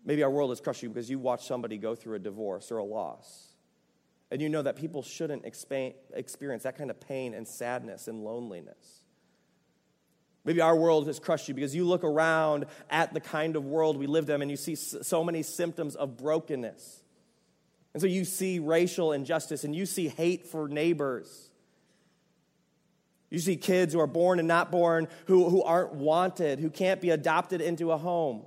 Maybe 0.06 0.24
our 0.24 0.32
world 0.32 0.52
has 0.52 0.62
crushed 0.62 0.84
you 0.84 0.88
because 0.88 1.10
you 1.10 1.20
watched 1.20 1.44
somebody 1.44 1.78
go 1.78 1.96
through 1.96 2.16
a 2.16 2.20
divorce 2.20 2.72
or 2.72 2.78
a 2.78 2.86
loss. 2.86 3.50
And 4.32 4.42
you 4.42 4.48
know 4.48 4.62
that 4.62 4.78
people 4.78 5.04
shouldn't 5.04 5.44
experience 5.44 6.64
that 6.64 6.78
kind 6.78 6.90
of 6.90 7.02
pain 7.02 7.34
and 7.34 7.46
sadness 7.46 8.08
and 8.08 8.24
loneliness. 8.24 9.02
Maybe 10.46 10.62
our 10.62 10.78
world 10.78 11.08
has 11.08 11.20
crushed 11.20 11.50
you 11.50 11.54
because 11.54 11.76
you 11.76 11.84
look 11.84 12.06
around 12.06 12.68
at 12.90 13.14
the 13.14 13.20
kind 13.20 13.58
of 13.58 13.66
world 13.66 13.98
we 13.98 14.08
live 14.08 14.30
in 14.30 14.42
and 14.42 14.50
you 14.50 14.56
see 14.56 14.76
so 14.76 15.26
many 15.26 15.44
symptoms 15.44 15.98
of 15.98 16.16
brokenness. 16.16 17.04
And 17.94 18.00
so 18.00 18.08
you 18.08 18.24
see 18.24 18.60
racial 18.60 19.12
injustice 19.12 19.66
and 19.66 19.76
you 19.76 19.86
see 19.86 20.08
hate 20.08 20.48
for 20.48 20.70
neighbors. 20.70 21.48
You 23.30 23.40
see 23.40 23.58
kids 23.58 23.94
who 23.94 24.00
are 24.00 24.08
born 24.08 24.40
and 24.40 24.48
not 24.48 24.72
born, 24.72 25.08
who, 25.28 25.50
who 25.50 25.62
aren't 25.62 25.94
wanted, 25.94 26.60
who 26.60 26.70
can't 26.70 27.00
be 27.00 27.12
adopted 27.12 27.62
into 27.62 27.92
a 27.92 27.98
home. 27.98 28.44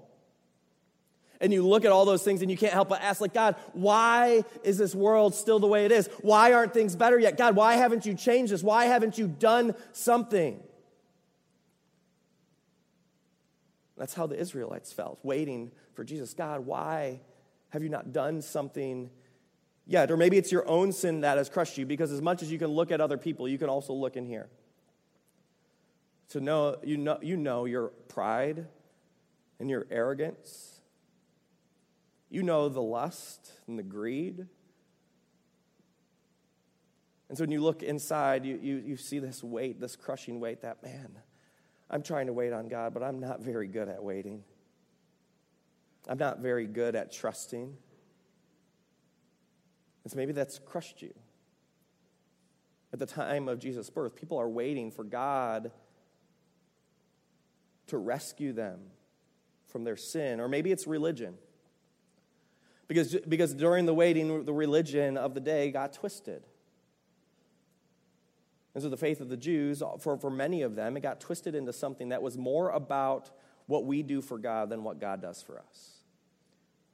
And 1.40 1.52
you 1.52 1.66
look 1.66 1.84
at 1.84 1.90
all 1.90 2.04
those 2.04 2.22
things 2.22 2.40
and 2.42 2.50
you 2.50 2.56
can't 2.56 2.72
help 2.72 2.88
but 2.88 3.00
ask, 3.00 3.20
like, 3.20 3.34
God, 3.34 3.56
why 3.72 4.44
is 4.62 4.78
this 4.78 4.94
world 4.94 5.34
still 5.34 5.58
the 5.58 5.66
way 5.66 5.84
it 5.84 5.92
is? 5.92 6.08
Why 6.20 6.52
aren't 6.52 6.72
things 6.72 6.94
better 6.94 7.18
yet? 7.18 7.36
God, 7.36 7.56
why 7.56 7.74
haven't 7.74 8.06
you 8.06 8.14
changed 8.14 8.52
this? 8.52 8.62
Why 8.62 8.84
haven't 8.84 9.18
you 9.18 9.26
done 9.26 9.74
something? 9.92 10.62
That's 13.96 14.14
how 14.14 14.26
the 14.26 14.38
Israelites 14.38 14.92
felt, 14.92 15.18
waiting 15.22 15.70
for 15.94 16.04
Jesus. 16.04 16.32
God, 16.34 16.66
why 16.66 17.20
have 17.70 17.82
you 17.82 17.88
not 17.88 18.12
done 18.12 18.42
something 18.42 19.10
yet? 19.86 20.10
Or 20.10 20.16
maybe 20.16 20.38
it's 20.38 20.50
your 20.50 20.66
own 20.68 20.92
sin 20.92 21.20
that 21.20 21.38
has 21.38 21.48
crushed 21.48 21.78
you, 21.78 21.86
because 21.86 22.10
as 22.10 22.22
much 22.22 22.42
as 22.42 22.50
you 22.50 22.58
can 22.58 22.68
look 22.68 22.90
at 22.90 23.00
other 23.00 23.18
people, 23.18 23.48
you 23.48 23.58
can 23.58 23.68
also 23.68 23.92
look 23.92 24.16
in 24.16 24.26
here. 24.26 24.48
To 26.32 26.40
know 26.40 26.76
you 26.82 26.96
know 26.96 27.18
you 27.20 27.36
know 27.36 27.66
your 27.66 27.88
pride 28.08 28.66
and 29.60 29.68
your 29.68 29.86
arrogance. 29.90 30.80
You 32.30 32.42
know 32.42 32.70
the 32.70 32.80
lust 32.80 33.52
and 33.66 33.78
the 33.78 33.82
greed. 33.82 34.46
And 37.28 37.36
so 37.36 37.42
when 37.42 37.50
you 37.50 37.62
look 37.62 37.82
inside, 37.82 38.46
you, 38.46 38.58
you, 38.62 38.76
you 38.76 38.96
see 38.96 39.18
this 39.18 39.44
weight, 39.44 39.78
this 39.78 39.94
crushing 39.94 40.40
weight 40.40 40.62
that, 40.62 40.82
man, 40.82 41.18
I'm 41.90 42.02
trying 42.02 42.26
to 42.28 42.32
wait 42.32 42.54
on 42.54 42.68
God, 42.68 42.94
but 42.94 43.02
I'm 43.02 43.20
not 43.20 43.40
very 43.40 43.68
good 43.68 43.90
at 43.90 44.02
waiting. 44.02 44.42
I'm 46.08 46.18
not 46.18 46.40
very 46.40 46.66
good 46.66 46.96
at 46.96 47.12
trusting. 47.12 47.76
And 50.02 50.10
so 50.10 50.16
maybe 50.16 50.32
that's 50.32 50.58
crushed 50.58 51.02
you. 51.02 51.12
At 52.92 52.98
the 52.98 53.06
time 53.06 53.48
of 53.48 53.58
Jesus' 53.58 53.90
birth, 53.90 54.16
people 54.16 54.38
are 54.38 54.48
waiting 54.48 54.90
for 54.90 55.04
God 55.04 55.70
to 57.88 57.98
rescue 57.98 58.52
them 58.52 58.80
from 59.66 59.84
their 59.84 59.96
sin. 59.96 60.40
Or 60.40 60.48
maybe 60.48 60.70
it's 60.70 60.86
religion. 60.86 61.34
Because, 62.88 63.16
because 63.26 63.54
during 63.54 63.86
the 63.86 63.94
waiting, 63.94 64.44
the 64.44 64.52
religion 64.52 65.16
of 65.16 65.34
the 65.34 65.40
day 65.40 65.70
got 65.70 65.92
twisted. 65.92 66.44
And 68.74 68.82
so 68.82 68.88
the 68.88 68.96
faith 68.96 69.20
of 69.20 69.28
the 69.28 69.36
Jews, 69.36 69.82
for, 70.00 70.16
for 70.16 70.30
many 70.30 70.62
of 70.62 70.74
them, 70.74 70.96
it 70.96 71.00
got 71.00 71.20
twisted 71.20 71.54
into 71.54 71.72
something 71.72 72.10
that 72.10 72.22
was 72.22 72.38
more 72.38 72.70
about 72.70 73.30
what 73.66 73.84
we 73.84 74.02
do 74.02 74.20
for 74.22 74.38
God 74.38 74.70
than 74.70 74.82
what 74.82 75.00
God 75.00 75.20
does 75.20 75.42
for 75.42 75.58
us. 75.58 75.98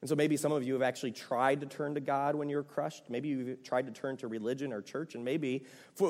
And 0.00 0.08
so 0.08 0.14
maybe 0.14 0.36
some 0.36 0.52
of 0.52 0.62
you 0.62 0.74
have 0.74 0.82
actually 0.82 1.10
tried 1.12 1.60
to 1.60 1.66
turn 1.66 1.94
to 1.94 2.00
God 2.00 2.36
when 2.36 2.48
you're 2.48 2.62
crushed. 2.62 3.10
Maybe 3.10 3.28
you've 3.28 3.62
tried 3.64 3.86
to 3.86 3.92
turn 3.92 4.16
to 4.18 4.28
religion 4.28 4.72
or 4.72 4.80
church, 4.80 5.16
and 5.16 5.24
maybe, 5.24 5.64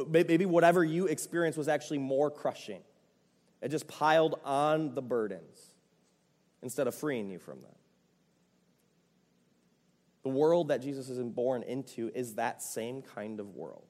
maybe 0.09 0.45
whatever 0.45 0.85
you 0.85 1.07
experienced 1.07 1.57
was 1.57 1.69
actually 1.69 1.99
more 1.99 2.31
crushing. 2.31 2.81
It 3.61 3.69
just 3.69 3.89
piled 3.89 4.41
on 4.45 4.95
the 4.95 5.03
burdens 5.03 5.75
instead 6.63 6.87
of 6.87 6.95
freeing 6.95 7.31
you 7.31 7.39
from 7.39 7.61
them. 7.61 7.75
The 10.23 10.29
world 10.31 10.69
that 10.69 10.83
Jesus 10.83 11.09
is 11.09 11.19
born 11.19 11.63
into 11.63 12.11
is 12.15 12.35
that 12.35 12.63
same 12.63 13.03
kind 13.03 13.41
of 13.41 13.55
world 13.55 13.87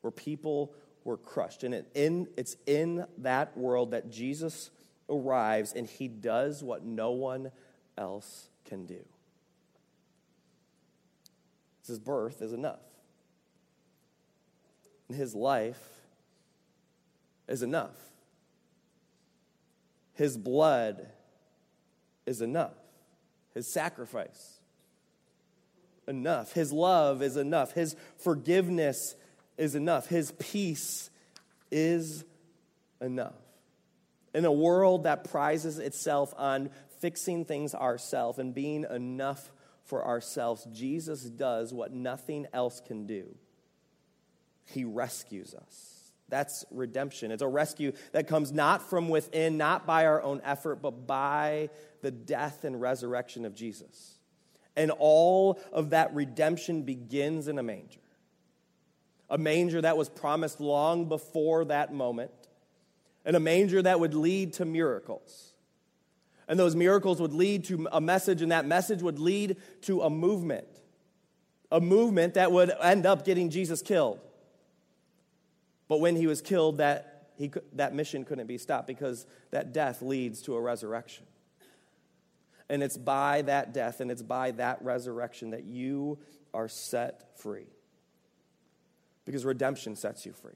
where 0.00 0.10
people 0.10 0.72
were 1.04 1.16
crushed. 1.16 1.64
And 1.64 1.74
it 1.74 1.90
in, 1.94 2.28
it's 2.36 2.56
in 2.66 3.06
that 3.18 3.56
world 3.56 3.90
that 3.90 4.10
Jesus 4.10 4.70
arrives 5.08 5.72
and 5.72 5.86
he 5.86 6.08
does 6.08 6.62
what 6.62 6.84
no 6.84 7.10
one 7.10 7.50
else 7.98 8.48
can 8.64 8.86
do. 8.86 9.04
His 11.86 11.98
birth 11.98 12.40
is 12.40 12.52
enough. 12.52 12.80
And 15.08 15.16
his 15.16 15.34
life 15.34 15.82
is 17.48 17.62
enough. 17.62 17.96
His 20.14 20.36
blood 20.36 21.06
is 22.26 22.40
enough. 22.40 22.74
His 23.54 23.72
sacrifice, 23.72 24.60
enough. 26.08 26.52
His 26.52 26.72
love 26.72 27.22
is 27.22 27.36
enough. 27.36 27.72
His 27.72 27.96
forgiveness 28.18 29.14
is 29.58 29.74
enough. 29.74 30.08
His 30.08 30.32
peace 30.32 31.10
is 31.70 32.24
enough. 33.00 33.34
In 34.34 34.44
a 34.44 34.52
world 34.52 35.04
that 35.04 35.30
prizes 35.30 35.78
itself 35.78 36.32
on 36.38 36.70
fixing 37.00 37.44
things 37.44 37.74
ourselves 37.74 38.38
and 38.38 38.54
being 38.54 38.86
enough 38.90 39.52
for 39.84 40.06
ourselves, 40.06 40.66
Jesus 40.72 41.22
does 41.24 41.72
what 41.74 41.92
nothing 41.92 42.46
else 42.52 42.80
can 42.80 43.06
do. 43.06 43.34
He 44.64 44.84
rescues 44.84 45.54
us. 45.54 46.01
That's 46.32 46.64
redemption. 46.70 47.30
It's 47.30 47.42
a 47.42 47.46
rescue 47.46 47.92
that 48.12 48.26
comes 48.26 48.52
not 48.52 48.88
from 48.88 49.10
within, 49.10 49.58
not 49.58 49.86
by 49.86 50.06
our 50.06 50.22
own 50.22 50.40
effort, 50.42 50.76
but 50.76 51.06
by 51.06 51.68
the 52.00 52.10
death 52.10 52.64
and 52.64 52.80
resurrection 52.80 53.44
of 53.44 53.54
Jesus. 53.54 54.18
And 54.74 54.90
all 54.98 55.60
of 55.74 55.90
that 55.90 56.14
redemption 56.14 56.84
begins 56.84 57.48
in 57.48 57.58
a 57.58 57.62
manger 57.62 58.00
a 59.28 59.38
manger 59.38 59.80
that 59.80 59.96
was 59.96 60.08
promised 60.10 60.60
long 60.60 61.06
before 61.08 61.64
that 61.66 61.92
moment, 61.92 62.30
and 63.24 63.34
a 63.34 63.40
manger 63.40 63.80
that 63.80 63.98
would 63.98 64.14
lead 64.14 64.54
to 64.54 64.64
miracles. 64.64 65.54
And 66.48 66.58
those 66.58 66.76
miracles 66.76 67.20
would 67.20 67.32
lead 67.32 67.64
to 67.64 67.88
a 67.92 68.00
message, 68.00 68.42
and 68.42 68.52
that 68.52 68.66
message 68.66 69.02
would 69.02 69.18
lead 69.18 69.56
to 69.82 70.02
a 70.02 70.10
movement. 70.10 70.66
A 71.70 71.80
movement 71.80 72.34
that 72.34 72.52
would 72.52 72.72
end 72.82 73.06
up 73.06 73.24
getting 73.24 73.48
Jesus 73.48 73.80
killed. 73.80 74.20
But 75.88 76.00
when 76.00 76.16
he 76.16 76.26
was 76.26 76.40
killed, 76.40 76.78
that, 76.78 77.30
he, 77.36 77.50
that 77.74 77.94
mission 77.94 78.24
couldn't 78.24 78.46
be 78.46 78.58
stopped 78.58 78.86
because 78.86 79.26
that 79.50 79.72
death 79.72 80.02
leads 80.02 80.42
to 80.42 80.54
a 80.54 80.60
resurrection. 80.60 81.26
And 82.68 82.82
it's 82.82 82.96
by 82.96 83.42
that 83.42 83.74
death 83.74 84.00
and 84.00 84.10
it's 84.10 84.22
by 84.22 84.52
that 84.52 84.82
resurrection 84.82 85.50
that 85.50 85.64
you 85.64 86.18
are 86.54 86.68
set 86.68 87.38
free 87.38 87.66
because 89.24 89.44
redemption 89.44 89.96
sets 89.96 90.24
you 90.24 90.32
free. 90.32 90.54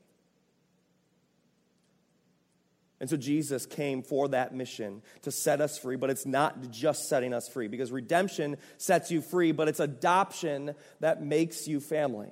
And 2.99 3.11
so 3.11 3.17
Jesus 3.17 3.67
came 3.67 4.03
for 4.03 4.29
that 4.29 4.55
mission 4.55 5.03
to 5.23 5.31
set 5.31 5.61
us 5.61 5.79
free, 5.79 5.97
but 5.97 6.09
it's 6.09 6.25
not 6.25 6.71
just 6.71 7.09
setting 7.09 7.35
us 7.35 7.49
free 7.49 7.69
because 7.69 7.93
redemption 7.93 8.57
sets 8.79 9.11
you 9.11 9.21
free, 9.21 9.53
but 9.53 9.69
it's 9.69 9.81
adoption 9.81 10.75
that 11.01 11.23
makes 11.23 11.69
you 11.69 11.81
family. 11.81 12.31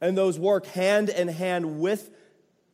And 0.00 0.16
those 0.16 0.38
work 0.38 0.66
hand 0.66 1.08
in 1.08 1.28
hand 1.28 1.80
with 1.80 2.10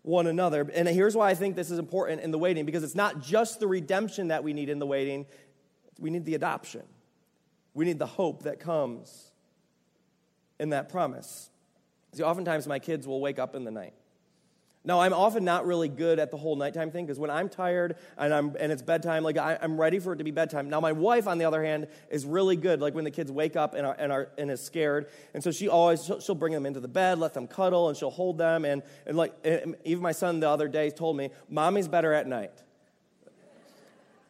one 0.03 0.29
another. 0.29 0.71
And 0.73 0.87
here's 0.87 1.17
why 1.17 1.31
I 1.31 1.35
think 1.35 1.57
this 1.57 1.71
is 1.71 1.79
important 1.79 2.21
in 2.21 2.31
the 2.31 2.39
waiting 2.39 2.65
because 2.65 2.85
it's 2.85 2.95
not 2.95 3.21
just 3.21 3.59
the 3.59 3.67
redemption 3.67 4.29
that 4.29 4.45
we 4.45 4.53
need 4.53 4.69
in 4.69 4.79
the 4.79 4.87
waiting, 4.87 5.27
we 5.99 6.11
need 6.11 6.25
the 6.25 6.35
adoption. 6.35 6.83
We 7.75 7.85
need 7.85 7.99
the 7.99 8.07
hope 8.07 8.45
that 8.45 8.61
comes 8.61 9.33
in 10.59 10.71
that 10.71 10.89
promise. 10.89 11.51
See, 12.15 12.23
oftentimes 12.23 12.67
my 12.67 12.79
kids 12.79 13.07
will 13.07 13.21
wake 13.21 13.39
up 13.39 13.55
in 13.55 13.65
the 13.65 13.71
night. 13.71 13.95
Now, 14.87 15.01
I'm 15.01 15.13
often 15.13 15.45
not 15.45 15.67
really 15.67 15.89
good 15.89 16.21
at 16.21 16.31
the 16.31 16.37
whole 16.37 16.55
nighttime 16.55 16.93
thing 16.93 17.07
because 17.07 17.19
when 17.19 17.29
I'm 17.29 17.49
tired 17.49 17.97
and, 18.17 18.33
I'm, 18.33 18.55
and 18.61 18.71
it's 18.71 18.83
bedtime, 18.83 19.25
like 19.25 19.37
I, 19.37 19.59
am 19.61 19.81
ready 19.81 19.99
for 19.99 20.13
it 20.13 20.19
to 20.19 20.25
be 20.25 20.31
bedtime. 20.31 20.71
Now, 20.71 20.81
my 20.81 20.93
wife, 20.93 21.27
on 21.27 21.39
the 21.39 21.45
other 21.45 21.65
hand, 21.65 21.89
is 22.09 22.25
really 22.25 22.55
good, 22.55 22.81
like 22.81 22.95
when 22.95 23.03
the 23.03 23.11
kids 23.11 23.33
wake 23.33 23.57
up 23.57 23.75
and, 23.75 23.85
are, 23.85 23.97
and, 23.99 24.13
are, 24.13 24.29
and 24.39 24.49
is 24.49 24.63
scared. 24.63 25.09
And 25.35 25.43
so 25.43 25.51
she 25.51 25.69
always, 25.69 26.05
she'll, 26.05 26.21
she'll 26.21 26.37
bring 26.37 26.53
them 26.53 26.65
into 26.65 26.79
the 26.79 26.87
bed, 26.87 27.19
let 27.19 27.35
them 27.35 27.49
cuddle, 27.49 27.89
and 27.89 27.99
she'll 27.99 28.11
hold 28.11 28.39
them. 28.39 28.65
And, 28.65 28.85
and 29.07 29.17
like, 29.17 29.35
and 29.43 29.75
even 29.85 30.05
my 30.05 30.13
son 30.13 30.39
the 30.39 30.49
other 30.49 30.69
day 30.69 30.91
told 30.91 31.17
me, 31.17 31.31
Mommy's 31.51 31.89
better 31.89 32.13
at 32.13 32.29
night. 32.29 32.53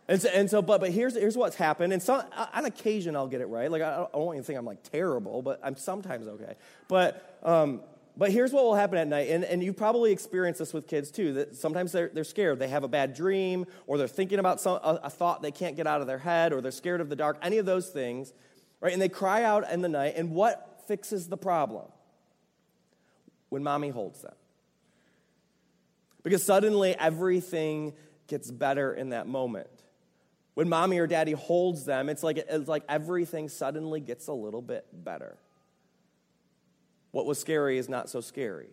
And 0.09 0.23
so, 0.23 0.29
and 0.33 0.49
so, 0.49 0.63
but, 0.63 0.81
but 0.81 0.91
here's, 0.91 1.15
here's 1.17 1.37
what's 1.37 1.57
happened. 1.57 1.93
And 1.93 2.03
some, 2.03 2.23
on 2.55 2.65
occasion, 2.65 3.15
I'll 3.15 3.29
get 3.29 3.43
it 3.43 3.47
right. 3.47 3.71
Like, 3.71 3.83
I 3.83 3.97
don't, 3.97 4.09
I 4.15 4.17
don't 4.17 4.25
want 4.25 4.37
you 4.37 4.43
to 4.43 4.47
think 4.47 4.59
I'm 4.59 4.65
like 4.65 4.83
terrible, 4.91 5.43
but 5.43 5.61
I'm 5.63 5.77
sometimes 5.77 6.27
okay. 6.29 6.55
But, 6.89 7.39
um, 7.43 7.83
but 8.17 8.31
here's 8.31 8.53
what 8.53 8.65
will 8.65 8.75
happen 8.75 8.99
at 8.99 9.09
night, 9.09 9.29
and, 9.29 9.45
and 9.45 9.63
you've 9.63 9.77
probably 9.77 10.11
experienced 10.11 10.59
this 10.59 10.73
with 10.73 10.87
kids 10.87 11.11
too, 11.11 11.35
that 11.35 11.55
sometimes 11.55 11.93
they're, 11.93 12.11
they're 12.13 12.25
scared. 12.25 12.59
They 12.59 12.69
have 12.69 12.83
a 12.83 12.89
bad 12.89 13.15
dream, 13.15 13.67
or 13.87 13.99
they're 13.99 14.09
thinking 14.09 14.39
about 14.39 14.61
some, 14.61 14.81
a, 14.83 15.01
a 15.05 15.11
thought 15.11 15.43
they 15.43 15.51
can't 15.51 15.77
get 15.77 15.87
out 15.87 16.01
of 16.01 16.07
their 16.07 16.19
head, 16.19 16.53
or 16.53 16.61
they're 16.61 16.71
scared 16.71 17.01
of 17.01 17.09
the 17.09 17.17
dark, 17.17 17.39
any 17.43 17.59
of 17.59 17.67
those 17.67 17.91
things, 17.91 18.33
right? 18.81 18.93
And 18.93 19.03
they 19.03 19.09
cry 19.09 19.43
out 19.43 19.71
in 19.71 19.83
the 19.83 19.89
night, 19.89 20.15
and 20.17 20.31
what 20.31 20.83
fixes 20.87 21.29
the 21.29 21.37
problem? 21.37 21.87
When 23.49 23.63
mommy 23.63 23.91
holds 23.91 24.23
them. 24.23 24.35
Because 26.23 26.43
suddenly 26.43 26.97
everything 26.99 27.93
gets 28.27 28.51
better 28.51 28.93
in 28.93 29.11
that 29.11 29.29
moment. 29.29 29.69
When 30.55 30.69
mommy 30.69 30.99
or 30.99 31.07
daddy 31.07 31.33
holds 31.33 31.85
them, 31.85 32.09
it's 32.09 32.23
like, 32.23 32.39
it's 32.39 32.67
like 32.67 32.83
everything 32.89 33.49
suddenly 33.49 34.01
gets 34.01 34.27
a 34.27 34.33
little 34.33 34.63
bit 34.63 34.87
better. 34.93 35.37
What 37.17 37.25
was 37.25 37.39
scary 37.39 37.79
is 37.79 37.89
not 37.89 38.11
so 38.11 38.21
scary. 38.21 38.69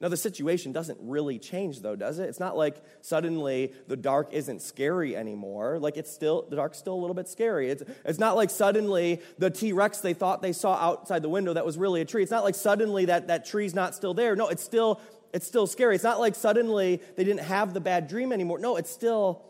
Now, 0.00 0.06
the 0.06 0.16
situation 0.16 0.70
doesn't 0.70 0.96
really 1.02 1.40
change, 1.40 1.80
though, 1.80 1.96
does 1.96 2.20
it? 2.20 2.28
It's 2.28 2.38
not 2.38 2.56
like 2.56 2.76
suddenly 3.00 3.72
the 3.88 3.96
dark 3.96 4.32
isn't 4.32 4.62
scary 4.62 5.16
anymore. 5.16 5.80
Like, 5.80 5.96
it's 5.96 6.08
still, 6.08 6.46
the 6.48 6.54
dark's 6.54 6.78
still 6.78 6.94
a 6.94 7.00
little 7.00 7.16
bit 7.16 7.26
scary. 7.26 7.68
It's, 7.68 7.82
it's 8.04 8.20
not 8.20 8.36
like 8.36 8.48
suddenly 8.48 9.20
the 9.38 9.50
T 9.50 9.72
Rex 9.72 9.98
they 9.98 10.14
thought 10.14 10.40
they 10.40 10.52
saw 10.52 10.74
outside 10.74 11.22
the 11.22 11.28
window 11.28 11.52
that 11.52 11.66
was 11.66 11.76
really 11.76 12.00
a 12.00 12.04
tree. 12.04 12.22
It's 12.22 12.30
not 12.30 12.44
like 12.44 12.54
suddenly 12.54 13.06
that, 13.06 13.26
that 13.26 13.44
tree's 13.44 13.74
not 13.74 13.92
still 13.96 14.14
there. 14.14 14.36
No, 14.36 14.46
it's 14.46 14.62
still, 14.62 15.00
it's 15.34 15.48
still 15.48 15.66
scary. 15.66 15.96
It's 15.96 16.04
not 16.04 16.20
like 16.20 16.36
suddenly 16.36 17.02
they 17.16 17.24
didn't 17.24 17.42
have 17.42 17.74
the 17.74 17.80
bad 17.80 18.06
dream 18.06 18.32
anymore. 18.32 18.60
No, 18.60 18.76
it 18.76 18.86
still 18.86 19.42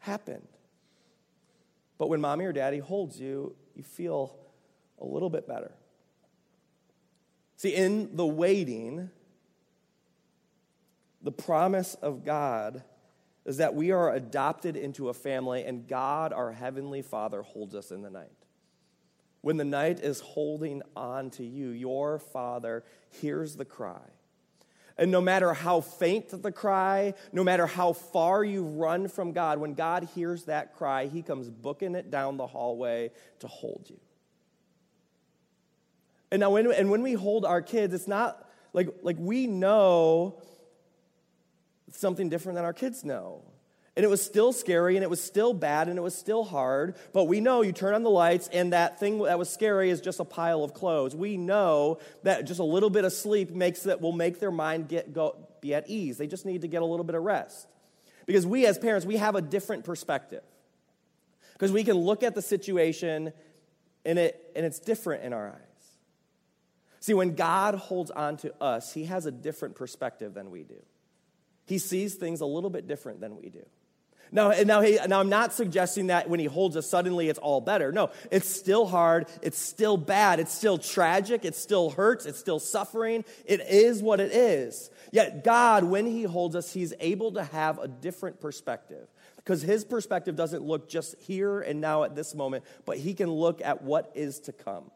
happened. 0.00 0.46
But 1.96 2.10
when 2.10 2.20
mommy 2.20 2.44
or 2.44 2.52
daddy 2.52 2.80
holds 2.80 3.18
you, 3.18 3.56
you 3.74 3.82
feel 3.82 4.36
a 5.00 5.06
little 5.06 5.30
bit 5.30 5.48
better. 5.48 5.72
See, 7.56 7.74
in 7.74 8.14
the 8.16 8.26
waiting, 8.26 9.10
the 11.22 11.32
promise 11.32 11.94
of 11.94 12.24
God 12.24 12.82
is 13.46 13.56
that 13.58 13.74
we 13.74 13.92
are 13.92 14.12
adopted 14.12 14.76
into 14.76 15.08
a 15.08 15.14
family 15.14 15.64
and 15.64 15.88
God, 15.88 16.32
our 16.32 16.52
Heavenly 16.52 17.00
Father, 17.00 17.42
holds 17.42 17.74
us 17.74 17.90
in 17.90 18.02
the 18.02 18.10
night. 18.10 18.30
When 19.40 19.56
the 19.56 19.64
night 19.64 20.00
is 20.00 20.20
holding 20.20 20.82
on 20.96 21.30
to 21.30 21.44
you, 21.44 21.68
your 21.68 22.18
Father 22.18 22.84
hears 23.20 23.56
the 23.56 23.64
cry. 23.64 24.02
And 24.98 25.10
no 25.10 25.20
matter 25.20 25.52
how 25.52 25.82
faint 25.82 26.42
the 26.42 26.50
cry, 26.50 27.14
no 27.32 27.44
matter 27.44 27.66
how 27.66 27.92
far 27.92 28.42
you 28.42 28.64
run 28.64 29.08
from 29.08 29.32
God, 29.32 29.58
when 29.58 29.74
God 29.74 30.08
hears 30.14 30.44
that 30.44 30.74
cry, 30.74 31.06
He 31.06 31.22
comes 31.22 31.48
booking 31.48 31.94
it 31.94 32.10
down 32.10 32.36
the 32.36 32.46
hallway 32.46 33.12
to 33.38 33.46
hold 33.46 33.86
you. 33.88 34.00
And 36.30 36.40
now, 36.40 36.50
when, 36.50 36.70
and 36.72 36.90
when 36.90 37.02
we 37.02 37.12
hold 37.12 37.44
our 37.44 37.62
kids, 37.62 37.94
it's 37.94 38.08
not 38.08 38.48
like, 38.72 38.88
like 39.02 39.16
we 39.18 39.46
know 39.46 40.42
something 41.92 42.28
different 42.28 42.56
than 42.56 42.64
our 42.64 42.72
kids 42.72 43.04
know. 43.04 43.42
And 43.96 44.04
it 44.04 44.08
was 44.08 44.22
still 44.22 44.52
scary 44.52 44.96
and 44.96 45.02
it 45.02 45.08
was 45.08 45.22
still 45.22 45.54
bad 45.54 45.88
and 45.88 45.96
it 45.96 46.02
was 46.02 46.14
still 46.14 46.44
hard, 46.44 46.96
but 47.14 47.24
we 47.24 47.40
know 47.40 47.62
you 47.62 47.72
turn 47.72 47.94
on 47.94 48.02
the 48.02 48.10
lights 48.10 48.46
and 48.52 48.74
that 48.74 49.00
thing 49.00 49.22
that 49.22 49.38
was 49.38 49.48
scary 49.48 49.88
is 49.88 50.02
just 50.02 50.20
a 50.20 50.24
pile 50.24 50.62
of 50.62 50.74
clothes. 50.74 51.16
We 51.16 51.38
know 51.38 51.98
that 52.22 52.44
just 52.44 52.60
a 52.60 52.64
little 52.64 52.90
bit 52.90 53.06
of 53.06 53.12
sleep 53.14 53.52
makes 53.52 53.84
that 53.84 54.02
will 54.02 54.12
make 54.12 54.38
their 54.38 54.50
mind 54.50 54.88
get 54.88 55.14
go, 55.14 55.48
be 55.62 55.72
at 55.72 55.88
ease. 55.88 56.18
They 56.18 56.26
just 56.26 56.44
need 56.44 56.60
to 56.60 56.68
get 56.68 56.82
a 56.82 56.84
little 56.84 57.04
bit 57.04 57.14
of 57.14 57.22
rest. 57.22 57.66
Because 58.26 58.46
we 58.46 58.66
as 58.66 58.76
parents, 58.76 59.06
we 59.06 59.16
have 59.16 59.34
a 59.34 59.40
different 59.40 59.84
perspective. 59.84 60.42
Because 61.54 61.72
we 61.72 61.82
can 61.82 61.96
look 61.96 62.22
at 62.22 62.34
the 62.34 62.42
situation 62.42 63.32
and 64.04 64.18
it 64.18 64.52
and 64.54 64.66
it's 64.66 64.78
different 64.78 65.24
in 65.24 65.32
our 65.32 65.48
eyes. 65.48 65.65
See, 67.06 67.14
when 67.14 67.36
God 67.36 67.76
holds 67.76 68.10
on 68.10 68.36
to 68.38 68.52
us, 68.60 68.92
he 68.92 69.04
has 69.04 69.26
a 69.26 69.30
different 69.30 69.76
perspective 69.76 70.34
than 70.34 70.50
we 70.50 70.64
do. 70.64 70.82
He 71.64 71.78
sees 71.78 72.16
things 72.16 72.40
a 72.40 72.46
little 72.46 72.68
bit 72.68 72.88
different 72.88 73.20
than 73.20 73.36
we 73.36 73.48
do. 73.48 73.64
Now, 74.32 74.50
now, 74.64 74.80
he, 74.80 74.98
now, 75.06 75.20
I'm 75.20 75.28
not 75.28 75.52
suggesting 75.52 76.08
that 76.08 76.28
when 76.28 76.40
he 76.40 76.46
holds 76.46 76.76
us, 76.76 76.90
suddenly 76.90 77.28
it's 77.28 77.38
all 77.38 77.60
better. 77.60 77.92
No, 77.92 78.10
it's 78.32 78.48
still 78.48 78.86
hard. 78.86 79.28
It's 79.40 79.56
still 79.56 79.96
bad. 79.96 80.40
It's 80.40 80.52
still 80.52 80.78
tragic. 80.78 81.44
It 81.44 81.54
still 81.54 81.90
hurts. 81.90 82.26
It's 82.26 82.40
still 82.40 82.58
suffering. 82.58 83.24
It 83.44 83.60
is 83.60 84.02
what 84.02 84.18
it 84.18 84.32
is. 84.32 84.90
Yet, 85.12 85.44
God, 85.44 85.84
when 85.84 86.06
he 86.06 86.24
holds 86.24 86.56
us, 86.56 86.72
he's 86.72 86.92
able 86.98 87.30
to 87.34 87.44
have 87.44 87.78
a 87.78 87.86
different 87.86 88.40
perspective. 88.40 89.06
Because 89.36 89.62
his 89.62 89.84
perspective 89.84 90.34
doesn't 90.34 90.64
look 90.64 90.88
just 90.88 91.14
here 91.20 91.60
and 91.60 91.80
now 91.80 92.02
at 92.02 92.16
this 92.16 92.34
moment, 92.34 92.64
but 92.84 92.98
he 92.98 93.14
can 93.14 93.30
look 93.30 93.62
at 93.62 93.82
what 93.82 94.10
is 94.16 94.40
to 94.40 94.52
come. 94.52 94.90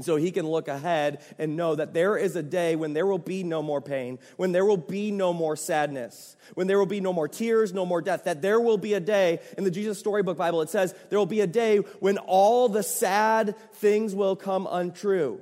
And 0.00 0.04
so 0.06 0.16
he 0.16 0.30
can 0.30 0.48
look 0.48 0.66
ahead 0.66 1.22
and 1.38 1.58
know 1.58 1.74
that 1.74 1.92
there 1.92 2.16
is 2.16 2.34
a 2.34 2.42
day 2.42 2.74
when 2.74 2.94
there 2.94 3.04
will 3.04 3.18
be 3.18 3.44
no 3.44 3.62
more 3.62 3.82
pain, 3.82 4.18
when 4.38 4.50
there 4.50 4.64
will 4.64 4.78
be 4.78 5.10
no 5.10 5.34
more 5.34 5.56
sadness, 5.56 6.36
when 6.54 6.68
there 6.68 6.78
will 6.78 6.86
be 6.86 7.02
no 7.02 7.12
more 7.12 7.28
tears, 7.28 7.74
no 7.74 7.84
more 7.84 8.00
death. 8.00 8.24
That 8.24 8.40
there 8.40 8.58
will 8.58 8.78
be 8.78 8.94
a 8.94 9.00
day, 9.00 9.40
in 9.58 9.64
the 9.64 9.70
Jesus 9.70 9.98
Storybook 9.98 10.38
Bible, 10.38 10.62
it 10.62 10.70
says, 10.70 10.94
there 11.10 11.18
will 11.18 11.26
be 11.26 11.42
a 11.42 11.46
day 11.46 11.76
when 11.98 12.16
all 12.16 12.70
the 12.70 12.82
sad 12.82 13.54
things 13.74 14.14
will 14.14 14.36
come 14.36 14.66
untrue. 14.70 15.38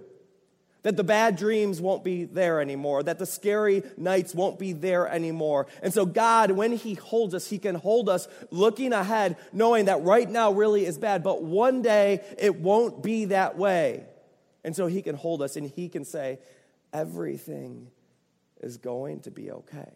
That 0.82 0.96
the 0.96 1.04
bad 1.04 1.36
dreams 1.36 1.80
won't 1.80 2.02
be 2.02 2.24
there 2.24 2.60
anymore, 2.60 3.04
that 3.04 3.20
the 3.20 3.26
scary 3.26 3.84
nights 3.96 4.34
won't 4.34 4.58
be 4.58 4.72
there 4.72 5.06
anymore. 5.06 5.68
And 5.84 5.94
so, 5.94 6.04
God, 6.04 6.50
when 6.50 6.72
He 6.72 6.94
holds 6.94 7.32
us, 7.32 7.48
He 7.48 7.58
can 7.58 7.76
hold 7.76 8.08
us 8.08 8.26
looking 8.50 8.92
ahead, 8.92 9.36
knowing 9.52 9.84
that 9.84 10.02
right 10.02 10.28
now 10.28 10.50
really 10.50 10.84
is 10.84 10.98
bad, 10.98 11.22
but 11.22 11.44
one 11.44 11.80
day 11.80 12.24
it 12.38 12.56
won't 12.56 13.04
be 13.04 13.26
that 13.26 13.56
way. 13.56 14.07
And 14.68 14.76
so 14.76 14.86
he 14.86 15.00
can 15.00 15.14
hold 15.14 15.40
us 15.40 15.56
and 15.56 15.66
he 15.66 15.88
can 15.88 16.04
say, 16.04 16.40
everything 16.92 17.86
is 18.60 18.76
going 18.76 19.20
to 19.20 19.30
be 19.30 19.50
okay. 19.50 19.90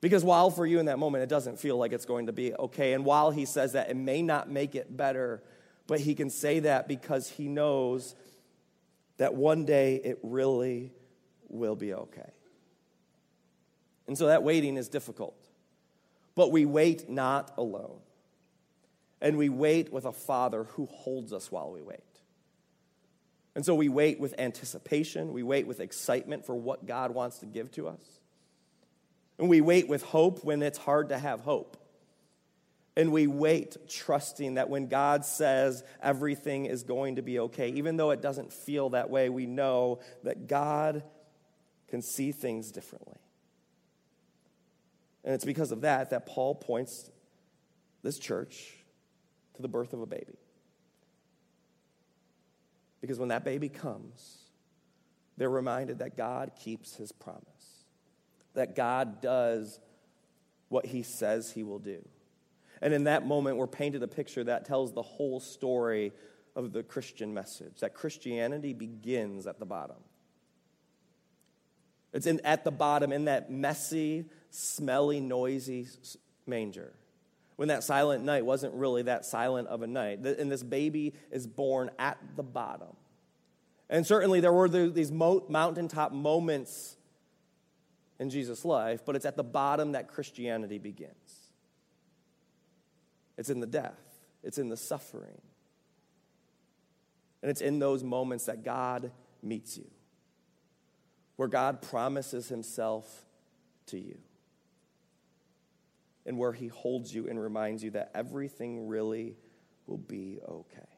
Because 0.00 0.22
while 0.22 0.48
for 0.48 0.64
you 0.64 0.78
in 0.78 0.86
that 0.86 1.00
moment 1.00 1.24
it 1.24 1.28
doesn't 1.28 1.58
feel 1.58 1.76
like 1.76 1.92
it's 1.92 2.04
going 2.04 2.26
to 2.26 2.32
be 2.32 2.54
okay, 2.54 2.92
and 2.92 3.04
while 3.04 3.32
he 3.32 3.44
says 3.44 3.72
that, 3.72 3.90
it 3.90 3.96
may 3.96 4.22
not 4.22 4.48
make 4.48 4.76
it 4.76 4.96
better, 4.96 5.42
but 5.88 5.98
he 5.98 6.14
can 6.14 6.30
say 6.30 6.60
that 6.60 6.86
because 6.86 7.28
he 7.28 7.48
knows 7.48 8.14
that 9.16 9.34
one 9.34 9.64
day 9.64 9.96
it 9.96 10.20
really 10.22 10.92
will 11.48 11.74
be 11.74 11.94
okay. 11.94 12.30
And 14.06 14.16
so 14.16 14.28
that 14.28 14.44
waiting 14.44 14.76
is 14.76 14.88
difficult. 14.88 15.34
But 16.36 16.52
we 16.52 16.64
wait 16.64 17.10
not 17.10 17.52
alone 17.58 17.98
and 19.24 19.38
we 19.38 19.48
wait 19.48 19.90
with 19.90 20.04
a 20.04 20.12
Father 20.12 20.64
who 20.64 20.84
holds 20.84 21.32
us 21.32 21.50
while 21.50 21.72
we 21.72 21.80
wait. 21.80 21.98
And 23.54 23.64
so 23.64 23.74
we 23.74 23.88
wait 23.88 24.20
with 24.20 24.34
anticipation, 24.38 25.32
we 25.32 25.42
wait 25.42 25.66
with 25.66 25.80
excitement 25.80 26.44
for 26.44 26.54
what 26.54 26.84
God 26.84 27.12
wants 27.12 27.38
to 27.38 27.46
give 27.46 27.72
to 27.72 27.88
us. 27.88 28.20
And 29.38 29.48
we 29.48 29.62
wait 29.62 29.88
with 29.88 30.02
hope 30.02 30.44
when 30.44 30.62
it's 30.62 30.76
hard 30.76 31.08
to 31.08 31.18
have 31.18 31.40
hope. 31.40 31.78
And 32.96 33.12
we 33.12 33.26
wait 33.26 33.88
trusting 33.88 34.54
that 34.54 34.68
when 34.68 34.88
God 34.88 35.24
says 35.24 35.82
everything 36.02 36.66
is 36.66 36.82
going 36.82 37.16
to 37.16 37.22
be 37.22 37.38
okay, 37.38 37.70
even 37.70 37.96
though 37.96 38.10
it 38.10 38.20
doesn't 38.20 38.52
feel 38.52 38.90
that 38.90 39.08
way, 39.08 39.30
we 39.30 39.46
know 39.46 40.00
that 40.24 40.48
God 40.48 41.02
can 41.88 42.02
see 42.02 42.30
things 42.30 42.70
differently. 42.70 43.18
And 45.24 45.34
it's 45.34 45.46
because 45.46 45.72
of 45.72 45.80
that 45.80 46.10
that 46.10 46.26
Paul 46.26 46.54
points 46.54 47.10
this 48.02 48.18
church 48.18 48.83
to 49.54 49.62
the 49.62 49.68
birth 49.68 49.92
of 49.92 50.00
a 50.00 50.06
baby. 50.06 50.38
Because 53.00 53.18
when 53.18 53.28
that 53.28 53.44
baby 53.44 53.68
comes, 53.68 54.38
they're 55.36 55.50
reminded 55.50 55.98
that 55.98 56.16
God 56.16 56.52
keeps 56.58 56.96
his 56.96 57.12
promise, 57.12 57.84
that 58.54 58.74
God 58.74 59.20
does 59.20 59.80
what 60.68 60.86
he 60.86 61.02
says 61.02 61.52
he 61.52 61.62
will 61.62 61.78
do. 61.78 62.02
And 62.80 62.92
in 62.92 63.04
that 63.04 63.26
moment, 63.26 63.56
we're 63.56 63.66
painted 63.66 64.02
a 64.02 64.08
picture 64.08 64.44
that 64.44 64.64
tells 64.64 64.92
the 64.92 65.02
whole 65.02 65.40
story 65.40 66.12
of 66.56 66.72
the 66.72 66.82
Christian 66.82 67.34
message 67.34 67.80
that 67.80 67.94
Christianity 67.94 68.72
begins 68.72 69.46
at 69.46 69.58
the 69.58 69.66
bottom. 69.66 69.96
It's 72.12 72.26
in, 72.26 72.40
at 72.44 72.64
the 72.64 72.70
bottom 72.70 73.12
in 73.12 73.24
that 73.24 73.50
messy, 73.50 74.26
smelly, 74.50 75.20
noisy 75.20 75.88
manger 76.46 76.92
when 77.56 77.68
that 77.68 77.84
silent 77.84 78.24
night 78.24 78.44
wasn't 78.44 78.74
really 78.74 79.02
that 79.02 79.24
silent 79.24 79.68
of 79.68 79.82
a 79.82 79.86
night. 79.86 80.18
And 80.18 80.50
this 80.50 80.62
baby 80.62 81.14
is 81.30 81.46
born 81.46 81.90
at 81.98 82.18
the 82.36 82.42
bottom. 82.42 82.96
And 83.88 84.06
certainly 84.06 84.40
there 84.40 84.52
were 84.52 84.68
these 84.68 85.12
mountaintop 85.12 86.12
moments 86.12 86.96
in 88.18 88.30
Jesus' 88.30 88.64
life, 88.64 89.04
but 89.04 89.16
it's 89.16 89.26
at 89.26 89.36
the 89.36 89.44
bottom 89.44 89.92
that 89.92 90.08
Christianity 90.08 90.78
begins. 90.78 91.12
It's 93.36 93.50
in 93.50 93.60
the 93.60 93.66
death, 93.66 94.00
it's 94.42 94.58
in 94.58 94.68
the 94.68 94.76
suffering. 94.76 95.40
And 97.42 97.50
it's 97.50 97.60
in 97.60 97.78
those 97.78 98.02
moments 98.02 98.46
that 98.46 98.64
God 98.64 99.12
meets 99.42 99.76
you, 99.76 99.90
where 101.36 101.48
God 101.48 101.82
promises 101.82 102.48
himself 102.48 103.26
to 103.86 103.98
you 103.98 104.16
and 106.26 106.38
where 106.38 106.52
He 106.52 106.68
holds 106.68 107.14
you 107.14 107.28
and 107.28 107.40
reminds 107.40 107.82
you 107.82 107.90
that 107.92 108.10
everything 108.14 108.86
really 108.88 109.36
will 109.86 109.98
be 109.98 110.40
okay. 110.48 110.88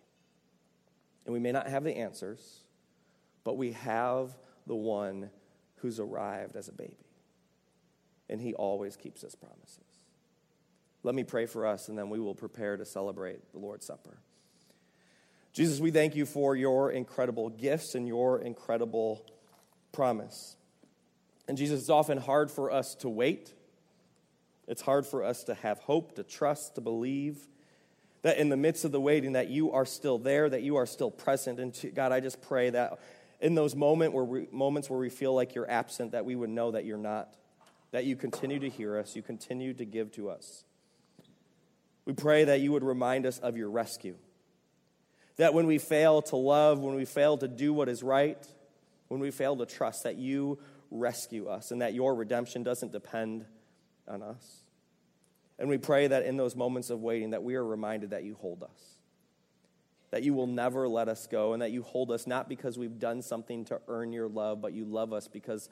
And 1.25 1.33
we 1.33 1.41
may 1.41 1.53
not 1.53 1.67
have 1.67 1.85
the 1.85 1.97
answers, 1.97 2.62
but 3.45 3.57
we 3.57 3.73
have 3.73 4.37
the 4.67 4.77
one 4.77 5.31
who's 5.77 6.01
arrived 6.01 6.57
as 6.57 6.69
a 6.69 6.73
baby. 6.73 6.97
And 8.29 8.41
he 8.41 8.55
always 8.55 8.97
keeps 8.97 9.23
his 9.23 9.35
promises. 9.35 9.83
Let 11.03 11.15
me 11.15 11.23
pray 11.23 11.47
for 11.47 11.67
us, 11.67 11.89
and 11.89 11.97
then 11.97 12.11
we 12.11 12.19
will 12.19 12.35
prepare 12.35 12.77
to 12.77 12.85
celebrate 12.85 13.53
the 13.53 13.59
Lord's 13.59 13.87
Supper. 13.87 14.19
Jesus, 15.53 15.79
we 15.79 15.91
thank 15.91 16.17
you 16.17 16.27
for 16.27 16.57
your 16.57 16.91
incredible 16.91 17.49
gifts 17.49 17.95
and 17.95 18.07
your 18.07 18.41
incredible 18.41 19.25
promise. 19.93 20.57
And 21.49 21.57
Jesus, 21.57 21.81
it's 21.81 21.91
often 21.91 22.19
hard 22.19 22.51
for 22.51 22.71
us 22.71 22.95
to 22.97 23.09
wait. 23.09 23.55
It's 24.66 24.83
hard 24.83 25.07
for 25.07 25.22
us 25.22 25.44
to 25.44 25.55
have 25.55 25.79
hope, 25.79 26.16
to 26.16 26.22
trust, 26.22 26.74
to 26.74 26.81
believe 26.81 27.38
that 28.22 28.38
in 28.38 28.48
the 28.48 28.57
midst 28.57 28.85
of 28.85 28.90
the 28.90 29.00
waiting 29.00 29.35
that 29.35 29.48
you 29.48 29.70
are 29.72 29.87
still 29.87 30.18
there, 30.18 30.48
that 30.48 30.62
you 30.62 30.76
are 30.76 30.87
still 30.87 31.11
present. 31.11 31.61
And 31.61 31.92
God, 31.94 32.11
I 32.11 32.18
just 32.18 32.42
pray 32.42 32.70
that 32.70 32.98
in 33.40 33.55
those 33.55 33.76
moment 33.76 34.12
where 34.12 34.24
we, 34.24 34.48
moments 34.50 34.90
where 34.90 34.98
we 34.98 35.11
feel 35.11 35.35
like 35.35 35.55
you're 35.55 35.70
absent, 35.70 36.12
that 36.12 36.24
we 36.24 36.35
would 36.35 36.50
know 36.50 36.72
that 36.72 36.85
you're 36.85 36.98
not, 36.98 37.33
that 37.92 38.05
you 38.05 38.16
continue 38.16 38.59
to 38.59 38.68
hear 38.68 38.98
us, 38.98 39.14
you 39.14 39.22
continue 39.22 39.74
to 39.74 39.85
give 39.85 40.11
to 40.12 40.31
us. 40.31 40.64
We 42.05 42.14
pray 42.14 42.44
that 42.44 42.61
you 42.61 42.72
would 42.72 42.83
remind 42.83 43.26
us 43.26 43.38
of 43.38 43.57
your 43.57 43.70
rescue. 43.70 44.16
That 45.37 45.55
when 45.55 45.66
we 45.66 45.79
fail 45.79 46.22
to 46.22 46.37
love, 46.37 46.81
when 46.81 46.94
we 46.94 47.05
fail 47.05 47.38
to 47.38 47.46
do 47.46 47.72
what 47.72 47.88
is 47.88 48.02
right, 48.02 48.44
when 49.09 49.20
we 49.20 49.31
fail 49.31 49.55
to 49.57 49.66
trust, 49.66 50.02
that 50.05 50.16
you 50.16 50.59
rescue 50.90 51.46
us 51.46 51.70
and 51.70 51.83
that 51.83 51.94
your 51.94 52.14
redemption 52.14 52.62
doesn't 52.62 52.90
depend 52.90 53.44
on 54.09 54.23
us. 54.23 54.64
And 55.59 55.69
we 55.69 55.79
pray 55.79 56.07
that 56.07 56.25
in 56.25 56.37
those 56.37 56.55
moments 56.55 56.90
of 56.90 57.01
waiting 57.01 57.31
that 57.31 57.42
we 57.42 57.55
are 57.55 57.64
reminded 57.64 58.11
that 58.11 58.25
you 58.25 58.35
hold 58.35 58.62
us. 58.62 58.99
That 60.11 60.23
you 60.23 60.35
will 60.35 60.47
never 60.47 60.87
let 60.87 61.09
us 61.09 61.27
go 61.27 61.53
and 61.53 61.62
that 61.62 61.73
you 61.73 61.83
hold 61.83 62.11
us 62.11 62.27
not 62.27 62.49
because 62.49 62.79
we've 62.79 62.99
done 62.99 63.23
something 63.23 63.64
to 63.66 63.81
earn 63.88 64.12
your 64.12 64.29
love, 64.29 64.61
but 64.61 64.73
you 64.73 64.85
love 64.85 65.12
us 65.12 65.29
because 65.29 65.69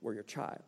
we're 0.00 0.14
your 0.14 0.24
child. 0.24 0.62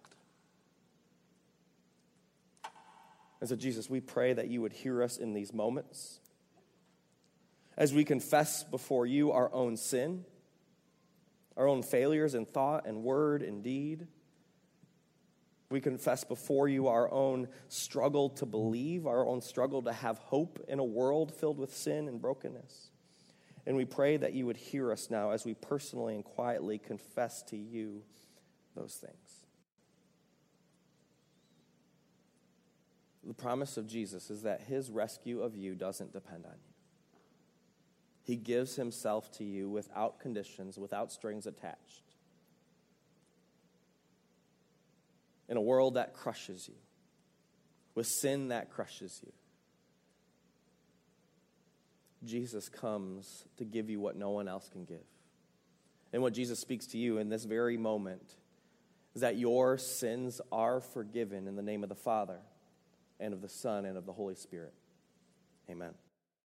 And 3.40 3.48
so, 3.48 3.56
Jesus, 3.56 3.88
we 3.88 4.00
pray 4.00 4.33
that 4.35 4.48
you 4.48 4.61
would 4.61 4.72
hear 4.72 5.02
us 5.02 5.16
in 5.16 5.33
these 5.33 5.52
moments 5.52 6.20
as 7.76 7.94
we 7.94 8.04
confess 8.04 8.62
before 8.62 9.06
you 9.06 9.33
our 9.33 9.52
own 9.54 9.76
sin, 9.76 10.24
our 11.56 11.66
own 11.66 11.83
failures 11.83 12.35
in 12.35 12.44
thought 12.44 12.87
and 12.87 13.02
word 13.02 13.42
and 13.42 13.62
deed. 13.62 14.06
We 15.70 15.80
confess 15.80 16.24
before 16.24 16.68
you 16.68 16.88
our 16.88 17.11
own 17.12 17.48
struggle 17.68 18.28
to 18.30 18.46
believe, 18.46 19.06
our 19.06 19.24
own 19.24 19.40
struggle 19.40 19.83
to 19.83 19.92
have 19.92 20.18
hope 20.18 20.59
in 20.66 20.80
a 20.80 20.85
world 20.85 21.33
filled 21.33 21.59
with 21.59 21.74
sin 21.74 22.09
and 22.09 22.20
brokenness. 22.20 22.90
And 23.66 23.76
we 23.76 23.85
pray 23.85 24.16
that 24.16 24.33
you 24.33 24.46
would 24.46 24.56
hear 24.56 24.90
us 24.90 25.11
now 25.11 25.30
as 25.30 25.44
we 25.44 25.54
personally 25.54 26.16
and 26.16 26.24
quietly 26.24 26.78
confess 26.78 27.42
to 27.44 27.56
you 27.56 28.02
those 28.74 28.94
things. 28.94 29.46
The 33.22 33.35
promise 33.35 33.76
of 33.76 33.87
Jesus 33.87 34.28
is 34.28 34.42
that 34.42 34.62
his 34.62 34.90
rescue 34.90 35.40
of 35.40 35.54
you 35.54 35.76
doesn't 35.76 36.12
depend 36.12 36.46
on 36.46 36.54
you. 36.54 36.74
He 38.22 38.35
gives 38.35 38.74
himself 38.74 39.30
to 39.33 39.44
you 39.44 39.68
without 39.68 40.18
conditions, 40.18 40.78
without 40.78 41.12
strings 41.12 41.46
attached. 41.46 42.09
In 45.50 45.58
a 45.58 45.60
world 45.60 45.94
that 45.94 46.14
crushes 46.14 46.66
you, 46.68 46.76
with 47.94 48.06
sin 48.06 48.48
that 48.48 48.70
crushes 48.70 49.20
you, 49.22 49.32
Jesus 52.24 52.68
comes 52.68 53.44
to 53.56 53.64
give 53.64 53.90
you 53.90 54.00
what 54.00 54.16
no 54.16 54.30
one 54.30 54.48
else 54.48 54.68
can 54.70 54.84
give. 54.84 55.04
And 56.12 56.22
what 56.22 56.32
Jesus 56.32 56.60
speaks 56.60 56.86
to 56.88 56.98
you 56.98 57.18
in 57.18 57.28
this 57.28 57.44
very 57.44 57.76
moment 57.76 58.36
is 59.14 59.22
that 59.22 59.36
your 59.36 59.78
sins 59.78 60.40
are 60.52 60.80
forgiven 60.80 61.48
in 61.48 61.56
the 61.56 61.62
name 61.62 61.82
of 61.82 61.88
the 61.88 61.94
Father 61.94 62.38
and 63.18 63.34
of 63.34 63.42
the 63.42 63.48
Son 63.48 63.84
and 63.84 63.96
of 63.96 64.06
the 64.06 64.12
Holy 64.12 64.34
Spirit. 64.34 64.74
Amen. 65.68 65.94